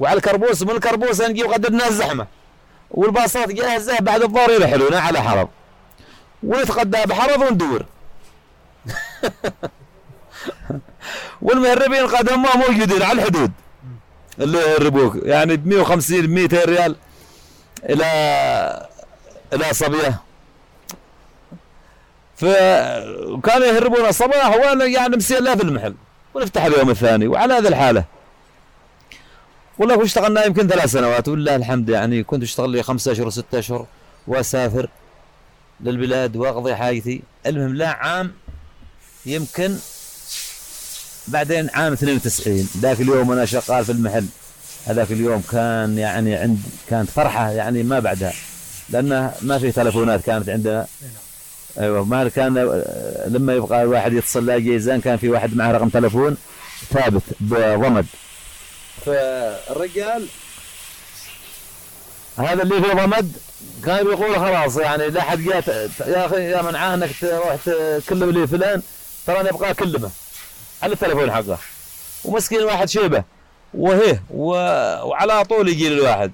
وعلى 0.00 0.16
الكربوس 0.16 0.62
من 0.62 0.70
الكربوس 0.70 1.20
نجي 1.20 1.44
وقدرنا 1.44 1.86
الزحمة. 1.88 2.26
والباصات 2.90 3.52
جاهزة 3.52 3.98
بعد 4.00 4.22
الظهر 4.22 4.50
يرحلونا 4.50 5.00
على 5.00 5.22
حرض 5.22 5.48
ونتغدى 6.42 6.98
بحرض 7.06 7.40
وندور. 7.42 7.84
والمهربين 11.42 12.06
قدم 12.06 12.42
ما 12.42 12.56
موجودين 12.56 13.02
على 13.02 13.12
الحدود. 13.12 13.52
اللي 14.40 14.58
يهربوك. 14.58 15.16
يعني 15.22 15.56
ب 15.56 15.66
150 15.66 16.26
200 16.26 16.64
ريال 16.64 16.96
إلى 17.84 18.87
إلى 19.52 19.64
صبيه 19.72 20.20
فكانوا 22.36 23.66
يهربون 23.66 24.06
الصباح 24.06 24.56
وأنا 24.56 24.84
يعني 24.84 25.16
مسير 25.16 25.56
في 25.56 25.62
المحل. 25.62 25.94
ونفتح 26.34 26.64
اليوم 26.64 26.90
الثاني 26.90 27.28
وعلى 27.28 27.54
هذه 27.54 27.68
الحالة. 27.68 28.04
والله 29.78 29.98
واشتغلنا 29.98 30.44
يمكن 30.44 30.68
ثلاث 30.68 30.90
سنوات 30.90 31.28
ولله 31.28 31.56
الحمد 31.56 31.88
يعني 31.88 32.22
كنت 32.22 32.42
اشتغل 32.42 32.70
لي 32.70 32.82
خمسة 32.82 33.12
أشهر 33.12 33.26
وستة 33.26 33.58
أشهر 33.58 33.86
وأسافر 34.26 34.88
للبلاد 35.80 36.36
وأقضي 36.36 36.74
حاجتي 36.74 37.22
المهم 37.46 37.74
لا 37.74 37.88
عام 37.88 38.32
يمكن 39.26 39.76
بعدين 41.28 41.70
عام 41.74 41.92
92 41.92 42.68
ذاك 42.76 43.00
اليوم 43.00 43.32
أنا 43.32 43.44
شغال 43.44 43.84
في 43.84 43.92
المحل. 43.92 44.26
هذاك 44.86 45.12
اليوم 45.12 45.42
كان 45.50 45.98
يعني 45.98 46.34
عند 46.34 46.58
كانت 46.90 47.10
فرحة 47.10 47.50
يعني 47.50 47.82
ما 47.82 48.00
بعدها. 48.00 48.32
لأنه 48.90 49.32
ما 49.42 49.58
في 49.58 49.72
تلفونات 49.72 50.20
كانت 50.24 50.48
عندنا. 50.48 50.86
أيوه 51.80 52.04
ما 52.04 52.28
كان 52.28 52.54
لما 53.26 53.54
يبغى 53.54 53.82
الواحد 53.82 54.12
يتصل 54.12 54.46
لا 54.46 54.58
جيزان 54.58 55.00
كان 55.00 55.16
في 55.16 55.28
واحد 55.28 55.56
معه 55.56 55.72
رقم 55.72 55.88
تلفون 55.88 56.36
ثابت 56.90 57.22
بضمد. 57.40 58.06
فالرجال 59.06 60.26
هذا 62.38 62.62
اللي 62.62 62.82
في 62.82 62.94
ضمد 62.94 63.32
كان 63.84 64.06
يقول 64.06 64.36
خلاص 64.36 64.76
يعني 64.76 65.10
لا 65.10 65.22
حد 65.22 65.38
جات 65.38 65.68
يا 66.06 66.26
أخي 66.26 66.50
يا 66.50 66.62
منعاه 66.62 66.94
إنك 66.94 67.10
تروح 67.20 67.56
تكلم 68.06 68.30
لي 68.30 68.46
فلان 68.46 68.82
ترى 69.26 69.40
أنا 69.40 69.50
أبغى 69.50 69.70
أكلمه. 69.70 70.10
على 70.82 70.92
التليفون 70.92 71.32
حقه. 71.32 71.58
ومسكين 72.24 72.62
واحد 72.62 72.88
شيبة. 72.88 73.24
وهي 73.74 74.18
وعلى 74.30 75.44
طول 75.44 75.68
يجي 75.68 75.88
الواحد 75.88 76.32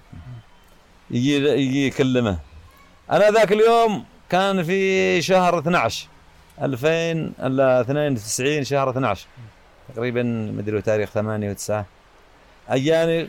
يجي 1.14 1.48
يجي 1.48 1.86
يكلمه. 1.86 2.38
أنا 3.10 3.30
ذاك 3.30 3.52
اليوم 3.52 4.04
كان 4.30 4.62
في 4.62 5.22
شهر 5.22 5.58
12 5.58 6.06
2092 6.62 8.64
شهر 8.64 8.90
12 8.90 9.26
تقريبا 9.94 10.22
مدري 10.56 10.82
تاريخ 10.82 11.10
8 11.10 11.54
و9 11.54 11.72
اجاني 12.68 13.28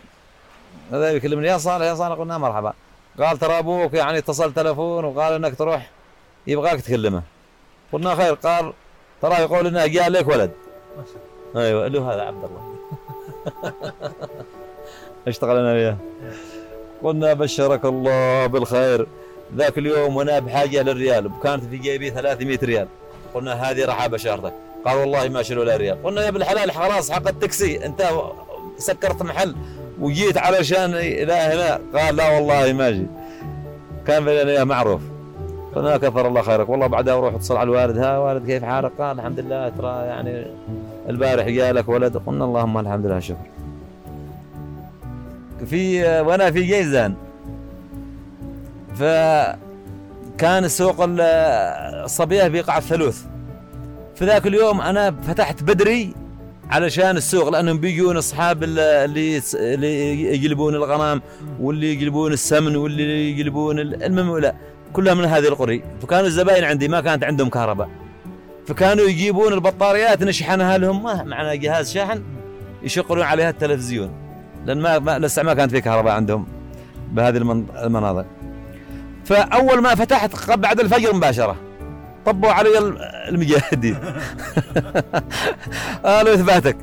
هذا 0.92 1.12
يكلمني 1.12 1.48
يا 1.48 1.58
صالح 1.58 1.86
يا 1.86 1.96
صالح 1.96 2.16
قلنا 2.16 2.38
مرحبا. 2.38 2.74
قال 3.20 3.38
ترى 3.38 3.60
أبوك 3.60 3.94
يعني 3.94 4.18
اتصل 4.18 4.54
تلفون 4.54 5.06
وقال 5.06 5.34
إنك 5.34 5.56
تروح 5.56 5.90
يبغاك 6.48 6.82
تكلمه. 6.82 7.24
قلنا 7.92 8.16
خير. 8.16 8.34
قال 8.34 8.74
ترى 9.22 9.34
يقول 9.34 9.68
إنه 9.68 9.88
جاء 9.88 10.10
لك 10.10 10.28
ولد. 10.28 10.52
أيوه 11.56 11.88
له 11.88 12.14
هذا 12.14 12.22
عبد 12.22 12.44
الله. 12.44 12.76
اشتغل 15.28 15.58
أنا 15.58 15.74
وياه؟ 15.74 15.98
قلنا 17.04 17.34
بشرك 17.34 17.86
الله 17.86 18.48
بالخير. 18.48 19.08
ذاك 19.56 19.78
اليوم 19.78 20.16
وأنا 20.16 20.40
بحاجة 20.40 20.82
للريال 20.82 21.28
وكانت 21.28 21.64
في 21.64 21.78
جيبي 21.78 22.10
300 22.12 22.60
ريال. 22.64 22.88
قلنا 23.34 23.54
هذه 23.54 23.86
راح 23.86 24.08
بشارتك 24.08 24.54
قال 24.86 24.98
والله 24.98 25.30
ما 25.30 25.44
شلوا 25.44 25.66
لا 25.66 25.78
ريال. 25.78 26.04
قلنا 26.04 26.24
يا 26.24 26.30
ابن 26.30 26.38
الحلال 26.38 26.72
خلاص 26.72 27.12
حق 27.12 27.28
التاكسي. 27.28 27.86
أنت 27.86 28.10
سكرت 28.78 29.22
محل 29.22 29.56
وجيت 30.00 30.38
علشان 30.38 30.94
إلى 30.94 31.34
هنا. 31.34 31.80
قال 31.96 32.16
لا 32.16 32.30
والله 32.30 32.74
ما 32.74 32.90
جي 32.92 33.06
كان 34.08 34.68
معروف. 34.68 35.02
قلنا 35.76 35.98
كثر 35.98 36.28
الله 36.28 36.42
خيرك. 36.42 36.70
والله 36.70 36.88
بعدها 36.88 37.14
أروح 37.14 37.34
اتصل 37.34 37.58
على 37.58 37.64
الوالد. 37.64 37.98
ها 37.98 38.18
والد 38.18 38.46
كيف 38.46 38.64
حالك؟ 38.64 38.92
قال 39.00 39.20
الحمد 39.20 39.40
لله 39.40 39.70
ترى 39.70 40.06
يعني 40.06 40.48
البارح 41.10 41.48
جالك 41.48 41.90
ولد. 41.90 42.18
قلنا 42.18 42.46
اللهم 42.46 42.78
الحمد 42.78 43.06
لله 43.06 43.20
شكر 43.20 43.55
في 45.66 46.04
وأنا 46.20 46.52
في 46.52 46.62
جيزان. 46.62 47.16
فكان 48.96 50.68
سوق 50.68 50.96
الصبيه 51.00 52.48
بيقع 52.48 52.78
الثلوث. 52.78 53.24
في 54.16 54.26
ذاك 54.26 54.48
اليوم 54.48 54.82
أنا 54.82 55.12
فتحت 55.28 55.64
بدري 55.64 56.14
علشان 56.70 57.18
السوق 57.18 57.50
لأنهم 57.50 57.78
بيجون 57.78 58.18
أصحاب 58.18 58.64
اللي 58.64 59.42
اللي 59.54 60.24
يقلبون 60.36 60.76
الغنم 60.76 61.22
واللي 61.60 61.94
يقلبون 61.94 62.34
السمن 62.34 62.76
واللي 62.76 63.32
يقلبون 63.32 63.80
المهم 63.80 64.54
كلها 64.94 65.14
من 65.14 65.26
هذه 65.26 65.48
القري 65.48 65.84
فكانوا 66.02 66.28
الزباين 66.28 66.64
عندي 66.64 66.88
ما 66.88 67.02
كانت 67.02 67.24
عندهم 67.24 67.50
كهرباء. 67.50 67.90
فكانوا 68.68 69.06
يجيبون 69.06 69.54
البطاريات 69.54 70.24
نشحنها 70.24 70.78
لهم. 70.78 71.04
معنا 71.04 71.56
جهاز 71.56 71.94
شاحن؟ 71.94 72.24
يشغلون 72.84 73.22
عليها 73.26 73.50
التلفزيون. 73.50 74.25
لأن 74.66 74.82
ما, 74.82 75.20
لسه 75.20 75.44
ما 75.44 75.54
كانت 75.54 75.72
في 75.72 75.82
كهرباء 75.82 76.14
عندهم 76.14 76.48
بهذه 77.12 77.38
المناطق. 77.84 78.26
فأول 79.26 79.82
ما 79.82 79.96
فتحت 79.96 80.52
بعد 80.52 80.80
الفجر 80.80 81.14
مباشرة 81.14 81.56
طبوا 82.26 82.52
علي 82.52 82.78
المجاهدين. 83.30 83.98
قالوا 86.06 86.34
اثباتك 86.34 86.78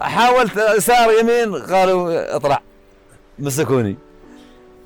حاولت 0.00 0.60
سار 0.78 1.08
يمين 1.20 1.54
قالوا 1.54 2.36
اطلع 2.36 2.60
مسكوني. 3.38 3.96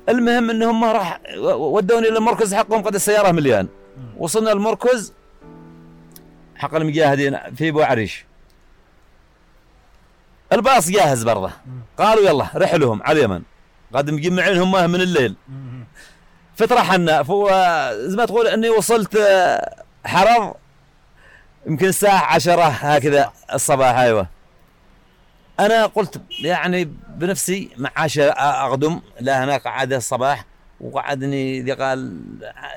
المهم 0.09 0.49
إنهم 0.49 0.81
ما 0.81 0.91
راح 0.91 1.21
ودوني 1.43 2.09
للمركز 2.09 2.53
حقهم 2.53 2.81
قد 2.81 2.95
السيارة 2.95 3.31
مليان. 3.31 3.67
وصلنا 4.17 4.51
المركز 4.51 5.13
حق 6.55 6.75
المجاهدين 6.75 7.37
في 7.55 7.69
ابو 7.69 7.81
عريش 7.81 8.25
الباص 10.53 10.89
جاهز 10.89 11.23
برضه. 11.23 11.51
قالوا 11.97 12.23
يلا 12.23 12.47
رحلهم 12.55 13.03
على 13.03 13.19
اليمن. 13.19 13.41
قد 13.93 14.09
مجمعين 14.09 14.57
هم 14.57 14.89
من 14.91 15.01
الليل. 15.01 15.35
فترحنا 16.55 17.23
فهو 17.23 17.49
زي 17.95 18.17
ما 18.17 18.25
تقول 18.25 18.47
إني 18.47 18.69
وصلت 18.69 19.15
آه، 19.15 19.83
حرر 20.05 20.53
يمكن 21.67 21.85
الساعة 21.87 22.25
عشرة 22.25 22.63
هكذا 22.63 23.31
الصباح 23.53 23.97
أيوه. 23.97 24.27
أنا 25.59 25.85
قلت 25.85 26.21
يعني 26.39 26.91
بنفسي 27.09 27.69
مع 27.77 27.89
عشاء 27.95 28.35
أقدم. 28.39 29.01
لا 29.19 29.43
هناك 29.43 29.67
عادة 29.67 29.97
الصباح. 29.97 30.45
وقعدني 30.81 31.61
ذي 31.61 31.71
قال 31.71 32.21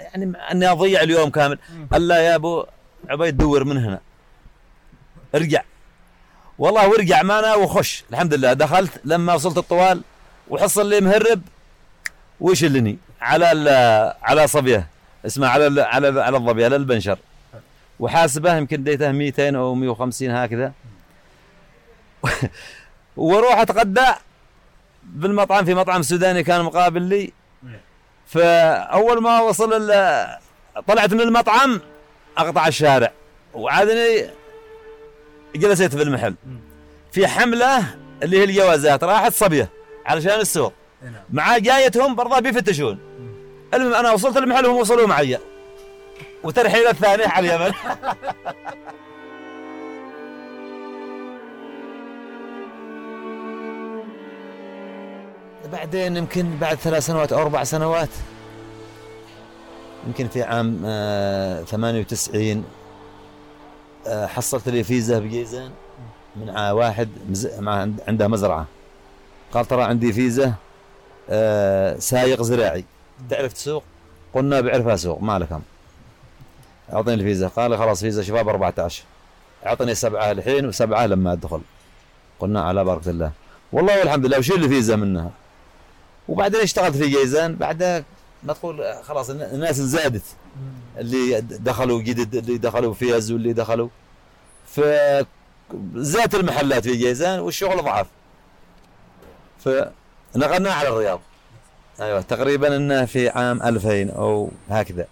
يعني 0.00 0.32
أني 0.52 0.70
أضيع 0.70 1.02
اليوم 1.02 1.30
كامل. 1.30 1.58
قال 1.92 2.08
لا 2.08 2.18
يا 2.18 2.34
أبو 2.34 2.64
عبيد 3.08 3.36
دور 3.36 3.64
من 3.64 3.84
هنا. 3.84 4.00
ارجع. 5.34 5.62
والله 6.58 6.88
ورجع 6.88 7.22
معنا 7.22 7.54
وخش. 7.54 8.04
الحمد 8.10 8.34
لله 8.34 8.52
دخلت 8.52 9.00
لما 9.04 9.34
وصلت 9.34 9.58
الطوال 9.58 10.02
وحصل 10.48 10.88
لي 10.88 11.00
مهرب. 11.00 11.42
ويشلني 12.40 12.98
على 13.20 13.46
على 14.22 14.46
صبيه. 14.46 14.86
اسمه 15.26 15.48
على 15.48 15.82
على 15.82 16.22
على 16.22 16.64
على 16.64 16.76
البنشر. 16.76 17.18
وحاسبه 18.00 18.56
يمكن 18.56 18.84
ديته 18.84 19.12
200 19.12 19.56
أو 19.56 19.74
150 19.74 20.30
هكذا. 20.30 20.72
وأروح 23.16 23.58
اتغدى 23.58 24.06
بالمطعم 25.02 25.64
في 25.64 25.74
مطعم 25.74 26.02
سوداني 26.02 26.42
كان 26.42 26.62
مقابل 26.62 27.02
لي. 27.02 27.32
فأول 28.26 29.22
ما 29.22 29.40
وصل 29.40 29.70
طلعت 30.88 31.12
من 31.12 31.20
المطعم 31.20 31.80
أقطع 32.38 32.66
الشارع. 32.66 33.12
وعادني 33.54 34.30
جلست 35.56 35.96
في 35.96 36.02
المحل. 36.02 36.34
في 37.12 37.26
حملة 37.26 37.84
اللي 38.22 38.38
هي 38.38 38.44
الجوازات 38.44 39.04
راحت 39.04 39.32
صبية 39.32 39.68
علشان 40.06 40.40
السوق. 40.40 40.72
نعم. 41.02 41.14
مع 41.30 41.58
جايتهم 41.58 42.14
برضه 42.14 42.38
بيفتشون. 42.38 42.98
المهم 43.74 43.94
أنا 43.94 44.12
وصلت 44.12 44.36
المحل 44.36 44.66
وهم 44.66 44.76
وصلوا 44.76 45.06
معي. 45.06 45.38
وترحيل 46.44 46.86
الثاني 46.86 47.24
على 47.24 47.54
اليمن. 47.56 47.72
بعدين 55.72 56.16
يمكن 56.16 56.56
بعد 56.60 56.76
ثلاث 56.76 57.06
سنوات 57.06 57.32
أو 57.32 57.42
أربع 57.42 57.64
سنوات 57.64 58.08
يمكن 60.06 60.28
في 60.28 60.42
عام 60.42 60.82
آه 60.84 61.62
98 61.62 62.50
آه 62.50 62.62
حصلت 64.08 64.68
لي 64.68 64.84
فيزا 64.84 65.18
بجيزان 65.18 65.70
من 66.36 66.50
واحد 66.50 67.08
مع 67.58 67.88
عنده 68.08 68.28
مزرعة. 68.28 68.66
قال 69.52 69.66
ترى 69.66 69.82
عندي 69.82 70.12
فيزا 70.12 70.54
آه 71.30 71.98
سايق 71.98 72.42
زراعي. 72.42 72.84
تعرف 73.30 73.52
تسوق؟ 73.52 73.82
قلنا 74.34 74.60
بعرفها 74.60 74.96
سوق 74.96 75.22
ما 75.22 75.38
لكم. 75.38 75.60
أعطيني 76.92 77.14
الفيزا. 77.14 77.48
قال 77.48 77.78
خلاص 77.78 78.00
فيزا 78.00 78.22
شباب 78.22 78.48
14 78.48 79.02
أعطني 79.66 79.94
سبعة 79.94 80.30
الحين 80.30 80.66
وسبعة 80.66 81.06
لما 81.06 81.32
أدخل. 81.32 81.60
قلنا 82.40 82.62
على 82.62 82.84
بركه 82.84 83.10
الله. 83.10 83.30
والله 83.72 83.98
والحمد 83.98 84.26
لله 84.26 84.38
وشيل 84.38 84.64
الفيزا 84.64 84.96
منها؟ 84.96 85.30
وبعدين 86.28 86.60
اشتغلت 86.60 86.96
في 86.96 87.08
جيزان 87.08 87.56
بعدها 87.56 88.04
ما 88.42 88.52
تقول 88.52 88.94
خلاص 89.02 89.30
الناس 89.30 89.76
زادت 89.76 90.22
اللي 90.98 91.40
دخلوا 91.40 92.02
جدد 92.02 92.34
اللي 92.34 92.58
دخلوا 92.58 92.94
فيز 92.94 93.32
واللي 93.32 93.52
دخلوا 93.52 93.88
فزادت 94.66 96.34
المحلات 96.34 96.82
في 96.82 96.96
جيزان 96.96 97.40
والشغل 97.40 97.84
ضعف. 97.84 98.06
فنقلنا 99.64 100.72
على 100.72 100.88
الرياض. 100.88 101.20
أيوه 102.00 102.20
تقريبا 102.20 102.76
انه 102.76 103.04
في 103.04 103.28
عام 103.28 103.62
2000 103.62 104.10
أو 104.10 104.50
هكذا. 104.70 105.06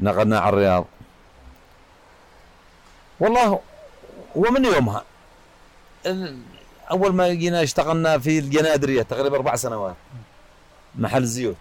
نقلنا 0.00 0.38
على 0.38 0.48
الرياض. 0.48 0.84
والله 3.20 3.60
ومن 4.34 4.64
يومها؟ 4.64 5.04
أول 6.90 7.14
ما 7.14 7.28
جينا 7.28 7.62
اشتغلنا 7.62 8.18
في 8.18 8.38
الجنادرية 8.38 9.02
تقريبا 9.02 9.36
أربع 9.36 9.56
سنوات. 9.56 9.94
محل 10.94 11.24
زيوت. 11.24 11.56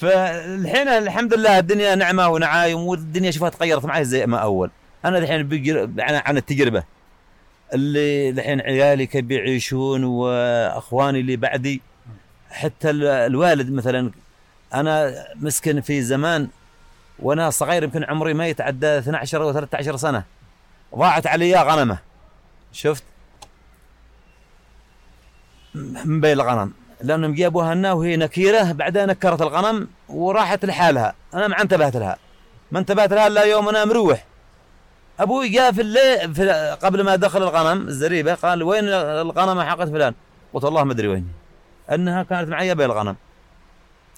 فالحين 0.00 0.88
الحمد 0.88 1.34
لله 1.34 1.58
الدنيا 1.58 1.94
نعمة 1.94 2.28
ونعايم 2.28 2.78
والدنيا 2.78 3.30
شوفها 3.30 3.48
تغيرت 3.48 3.84
معي 3.84 4.04
زي 4.04 4.26
ما 4.26 4.38
أول. 4.38 4.70
أنا 5.04 5.18
الحين 5.18 6.00
عن 6.00 6.36
التجربة. 6.36 6.84
اللي 7.74 8.30
الحين 8.30 8.60
عيالي 8.60 9.06
كيف 9.06 9.24
بيعيشون 9.24 10.04
وأخواني 10.04 11.20
اللي 11.20 11.36
بعدي. 11.36 11.82
حتى 12.50 12.90
الوالد 12.90 13.72
مثلا. 13.72 14.12
أنا 14.74 15.24
مسكن 15.34 15.80
في 15.80 16.02
زمان 16.02 16.48
وأنا 17.18 17.50
صغير 17.50 17.82
يمكن 17.82 18.04
عمري 18.04 18.34
ما 18.34 18.46
يتعدى 18.46 18.98
12 18.98 19.42
أو 19.42 19.52
13 19.52 19.96
سنة. 19.96 20.24
ضاعت 20.96 21.26
علي 21.26 21.56
غنمة. 21.56 21.98
شفت؟ 22.72 23.04
من 25.74 26.20
بين 26.20 26.32
الغنم. 26.32 26.72
لأنهم 27.00 27.34
جابوها 27.34 27.74
لنا 27.74 27.92
وهي 27.92 28.16
نكيرة 28.16 28.72
بعدين 28.72 29.06
نكرت 29.06 29.42
الغنم 29.42 29.88
وراحت 30.08 30.64
لحالها. 30.64 31.14
أنا 31.34 31.48
ما 31.48 31.62
انتبهت 31.62 31.96
لها. 31.96 32.16
ما 32.72 32.78
انتبهت 32.78 33.12
لها 33.12 33.26
إلا 33.26 33.42
يوم 33.42 33.68
أنا 33.68 33.84
مروح. 33.84 34.24
أبوي 35.20 35.48
جاء 35.48 35.72
في 35.72 35.80
الليل 35.80 36.34
في 36.34 36.76
قبل 36.82 37.04
ما 37.04 37.16
دخل 37.16 37.42
الغنم 37.42 37.88
الزريبة 37.88 38.34
قال 38.34 38.62
وين 38.62 38.84
الغنم 38.88 39.60
حقت 39.60 39.88
فلان؟ 39.88 40.14
قلت 40.54 40.64
والله 40.64 40.84
ما 40.84 40.92
أدري 40.92 41.08
وين. 41.08 41.28
أنها 41.92 42.22
كانت 42.22 42.48
معي 42.48 42.74
بين 42.74 42.86
الغنم. 42.86 43.16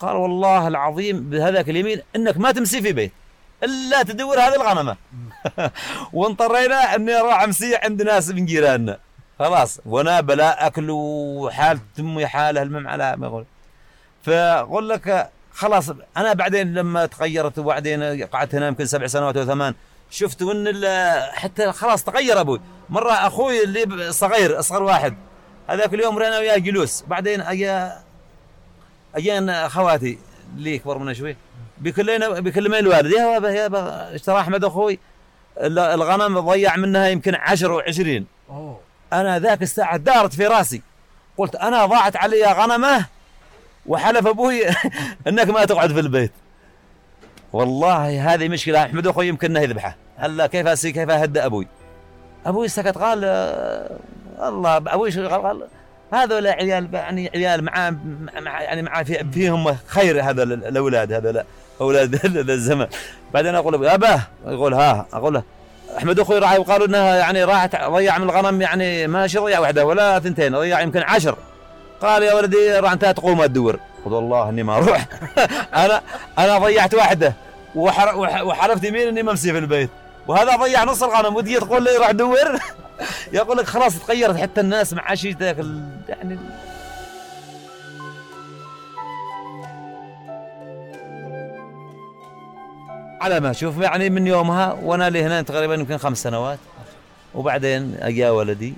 قال 0.01 0.17
والله 0.17 0.69
العظيم 0.69 1.31
بهذاك 1.31 1.71
اليمين 1.71 2.01
إنك 2.17 2.37
ما 2.37 2.53
تمسي 2.53 2.83
في 2.83 2.93
بيت 2.93 3.13
إلا 3.63 4.03
تدور 4.03 4.41
هذه 4.41 4.55
الغنمة. 4.55 4.97
وانطرينا 6.13 6.95
إني 6.95 7.21
أروح 7.21 7.43
امسي 7.43 7.77
عند 7.77 8.03
ناس 8.03 8.31
من 8.31 8.47
جيراننا. 8.47 8.99
خلاص 9.41 9.81
وأنا 9.87 10.21
بلا 10.21 10.67
أكل 10.67 10.91
وحال 10.91 11.79
تمي 11.97 12.27
حاله 12.27 12.63
المهم 12.63 12.89
على 12.89 13.17
ما 13.17 13.27
يقول. 13.27 13.45
فأقول 14.23 14.89
لك 14.89 15.31
خلاص 15.53 15.91
أنا 16.17 16.33
بعدين 16.33 16.75
لما 16.75 17.07
تغيرت 17.07 17.59
وبعدين 17.59 18.25
قعدت 18.25 18.55
هنا 18.55 18.67
يمكن 18.69 18.87
سبع 18.87 19.07
سنوات 19.07 19.37
أو 19.37 19.45
ثمان 19.45 19.75
شفت 20.11 20.43
إن 20.43 20.85
حتى 21.33 21.73
خلاص 21.73 22.05
تغير 22.05 22.41
أبوي. 22.41 22.61
مرة 22.91 23.13
أخوي 23.13 23.65
اللي 23.65 24.13
صغير 24.13 24.59
أصغر 24.59 24.83
واحد 24.83 25.17
هذاك 25.69 25.95
اليوم 25.95 26.19
رينا 26.19 26.39
وياه 26.39 26.59
جلوس. 26.59 27.05
بعدين 27.07 27.41
أجا 27.41 28.03
اجينا 29.15 29.69
خواتي 29.69 30.19
اللي 30.57 30.77
أكبر 30.77 30.99
منه 30.99 31.13
شوي 31.13 31.37
بيكلمنا 31.79 32.41
بيكلمين 32.41 32.79
الوالد 32.79 33.13
يا 33.13 33.25
بابا 33.25 33.51
يا 33.51 33.69
بابا 33.69 34.15
اشترى 34.15 34.41
احمد 34.41 34.65
أخوي؟ 34.65 34.99
الغنم 35.59 36.41
ضيع 36.41 36.77
منها 36.77 37.09
يمكن 37.09 37.35
10 37.35 37.83
و20 37.83 38.23
أنا 39.13 39.39
ذاك 39.39 39.63
الساعة 39.63 39.97
دارت 39.97 40.35
في 40.35 40.47
راسي. 40.47 40.83
قلت 41.39 41.57
أنا 41.57 41.87
ضاعت 41.87 42.17
علي 42.17 42.45
غنمة 42.45 43.07
وحلف 43.87 44.27
أبوي 44.27 44.63
إنك 45.29 45.49
ما 45.49 45.65
تقعد 45.65 45.93
في 45.93 46.01
البيت. 46.01 46.33
والله 47.53 48.35
هذه 48.35 48.49
مشكلة 48.49 48.83
أحمد 48.83 49.07
أخوي 49.07 49.29
يمكن 49.29 49.51
انه 49.51 49.61
يذبحه. 49.61 49.97
هلا 50.17 50.47
كيف 50.47 50.67
أسي؟ 50.67 50.93
كيف 50.93 51.11
اهدى 51.11 51.45
أبوي؟ 51.45 51.67
أبوي 52.47 52.69
سكت 52.69 52.99
قال 52.99 53.21
آه، 53.25 53.97
الله 54.49 54.77
أبوي 54.77 55.11
قال, 55.11 55.69
هذول 56.13 56.47
عيال 56.47 56.89
يعني 56.95 57.31
عيال 57.35 57.65
مع 57.65 57.91
مع 58.41 58.63
يعني 58.63 58.83
مع 58.83 59.03
في 59.03 59.25
فيهم 59.33 59.77
خير 59.87 60.23
هذا 60.23 60.43
الأولاد 60.43 61.13
هذا 61.13 61.45
أولاد 61.81 62.15
الزمن. 62.51 62.87
بعدين 63.35 63.55
أقول 63.55 63.87
اباه 63.87 64.21
يقول 64.47 64.75
ها. 64.75 65.07
أقول 65.13 65.35
له 65.35 65.43
أحمد 65.99 66.21
أخوي 66.21 66.39
راح 66.39 66.53
يقالوا 66.53 66.87
إنها 66.87 67.17
يعني 67.17 67.45
راحت 67.45 67.77
ضيع 67.85 68.19
من 68.19 68.31
الغنم 68.31 68.63
يعني 68.63 69.07
ماشي 69.07 69.39
ضيع 69.39 69.59
واحدة 69.59 69.85
ولا 69.87 70.19
ثنتين 70.19 70.57
ضيع 70.57 70.81
يمكن 70.81 71.01
عشر. 71.01 71.37
قال 72.03 72.23
يا 72.23 72.35
ولدي 72.35 72.73
راح 72.73 72.93
أنت 72.93 73.05
تقوم 73.05 73.43
الدور 73.43 73.79
قلت 74.05 74.15
والله 74.15 74.49
إني 74.49 74.63
ما 74.63 74.77
أروح. 74.77 75.07
أنا 75.85 76.01
أنا 76.39 76.59
ضيعت 76.59 76.95
واحدة. 76.95 77.35
وحلفت 77.75 78.85
يمين 78.85 79.09
إني 79.09 79.23
ممسي 79.23 79.53
في 79.53 79.59
البيت. 79.59 79.91
وهذا 80.29 80.57
ضيع 80.57 80.85
نص 80.85 81.03
الغنم. 81.03 81.37
ودي 81.37 81.59
تقول 81.61 81.85
لي 81.85 81.97
روح 81.97 82.11
دور 82.11 82.59
يقول 83.33 83.59
لك 83.59 83.67
خلاص 83.67 83.99
تغيرت 83.99 84.37
حتى 84.37 84.61
الناس 84.61 84.93
مع 84.93 85.15
شيء 85.15 85.37
يعني 86.09 86.39
على 93.21 93.41
ما 93.41 93.51
أشوف 93.51 93.79
يعني 93.79 94.11
من 94.11 94.27
يومها 94.27 94.73
وأنا 94.73 95.11
لي 95.11 95.23
هنا 95.23 95.43
تقريبا 95.43 95.75
يمكن 95.75 95.99
خمس 95.99 96.23
سنوات. 96.23 96.59
وبعدين 97.35 97.97
أجا 98.01 98.31
ولدي. 98.31 98.75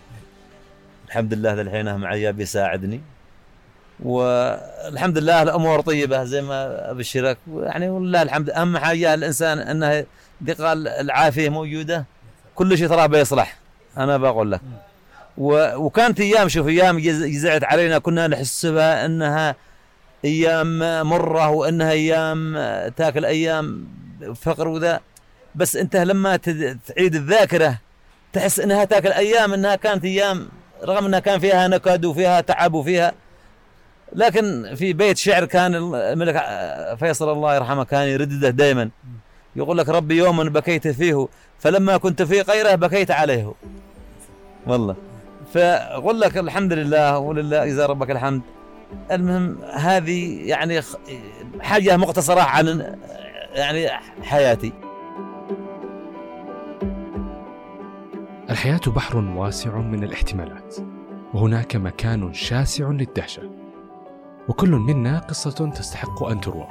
الحمد 1.06 1.34
لله 1.34 1.60
الحين 1.60 1.96
معي 1.96 2.32
بيساعدني 2.32 3.00
والحمد 4.00 5.18
لله 5.18 5.42
الأمور 5.42 5.80
طيبة 5.80 6.24
زي 6.24 6.42
ما 6.42 6.90
أبشرك. 6.90 7.38
يعني 7.56 7.90
والله 7.90 8.22
الحمد 8.22 8.50
أهم 8.50 8.78
حاجة 8.78 9.14
الإنسان 9.14 9.58
إنه 9.58 10.04
قال 10.60 10.88
العافية 10.88 11.48
موجودة 11.48 12.04
كل 12.54 12.78
شيء 12.78 12.88
تراه 12.88 13.06
بيصلح. 13.06 13.56
أنا 13.98 14.16
بقول 14.16 14.52
لك. 14.52 14.60
وكانت 15.38 16.20
أيام 16.20 16.48
شوف 16.48 16.68
أيام 16.68 16.98
جزعت 16.98 17.64
علينا 17.64 17.98
كنا 17.98 18.26
نحسبها 18.26 19.06
إنها 19.06 19.56
أيام 20.24 20.78
مرة 21.06 21.48
وإنها 21.48 21.90
أيام 21.90 22.58
تاكل 22.96 23.24
أيام 23.24 23.86
فقر 24.42 24.68
وذا 24.68 25.00
بس 25.54 25.76
انت 25.76 25.96
لما 25.96 26.36
تعيد 26.86 27.14
الذاكرة 27.14 27.78
تحس 28.32 28.60
إنها 28.60 28.84
تاكل 28.84 29.12
أيام 29.12 29.52
إنها 29.52 29.76
كانت 29.76 30.04
أيام 30.04 30.48
رغم 30.84 31.06
إنها 31.06 31.20
كان 31.20 31.38
فيها 31.38 31.68
نكد 31.68 32.04
وفيها 32.04 32.40
تعب 32.40 32.74
وفيها 32.74 33.12
لكن 34.12 34.74
في 34.74 34.92
بيت 34.92 35.16
شعر 35.16 35.44
كان 35.44 35.74
الملك 35.94 36.44
فيصل 36.98 37.32
الله 37.32 37.54
يرحمه 37.54 37.84
كان 37.84 38.08
يردده 38.08 38.50
دائما 38.50 38.90
يقول 39.56 39.78
لك 39.78 39.88
ربي 39.88 40.16
يوما 40.16 40.44
بكيت 40.44 40.88
فيه 40.88 41.28
فلما 41.58 41.96
كنت 41.96 42.22
في 42.22 42.40
غيره 42.40 42.74
بكيت 42.74 43.10
عليه. 43.10 43.54
والله. 44.66 44.96
فأقول 45.54 46.20
لك 46.20 46.38
الحمد 46.38 46.72
لله 46.72 47.18
ولله 47.18 47.62
إذا 47.64 47.86
ربك 47.86 48.10
الحمد. 48.10 48.42
المهم 49.12 49.64
هذه 49.64 50.48
يعني 50.48 50.80
حاجة 51.60 51.96
مقتصرة 51.96 52.40
عن 52.40 52.96
يعني 53.54 53.88
حياتي. 54.22 54.72
الحياة 58.50 58.80
بحر 58.86 59.16
واسع 59.16 59.76
من 59.76 60.04
الاحتمالات. 60.04 60.76
وهناك 61.34 61.76
مكان 61.76 62.32
شاسع 62.32 62.88
للدهشة. 62.88 63.50
وكل 64.48 64.70
منا 64.70 65.18
قصة 65.18 65.70
تستحق 65.70 66.24
أن 66.24 66.40
تروى. 66.40 66.66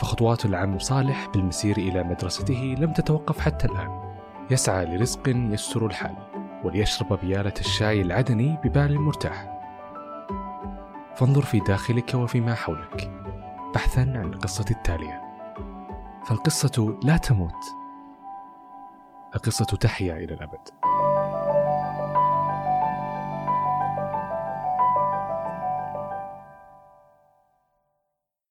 فخطوات 0.00 0.44
العم 0.44 0.78
صالح 0.78 1.28
بالمسير 1.34 1.76
إلى 1.76 2.02
مدرسته 2.02 2.76
لم 2.78 2.92
تتوقف 2.92 3.40
حتى 3.40 3.66
الآن. 3.66 4.14
يسعى 4.50 4.84
لرزق 4.86 5.28
يستر 5.28 5.86
الحال. 5.86 6.16
وليشرب 6.64 7.20
بيالة 7.20 7.54
الشاي 7.60 8.00
العدني 8.00 8.58
ببال 8.64 9.00
مرتاح. 9.00 9.60
فانظر 11.16 11.42
في 11.42 11.60
داخلك 11.60 12.14
وفيما 12.14 12.54
حولك. 12.54 13.10
بحثا 13.74 14.00
عن 14.00 14.32
القصة 14.32 14.64
التالية. 14.70 15.29
فالقصة 16.24 16.98
لا 17.02 17.16
تموت. 17.16 17.64
القصة 19.34 19.64
تحيا 19.64 20.14
إلى 20.16 20.34
الأبد. 20.34 20.68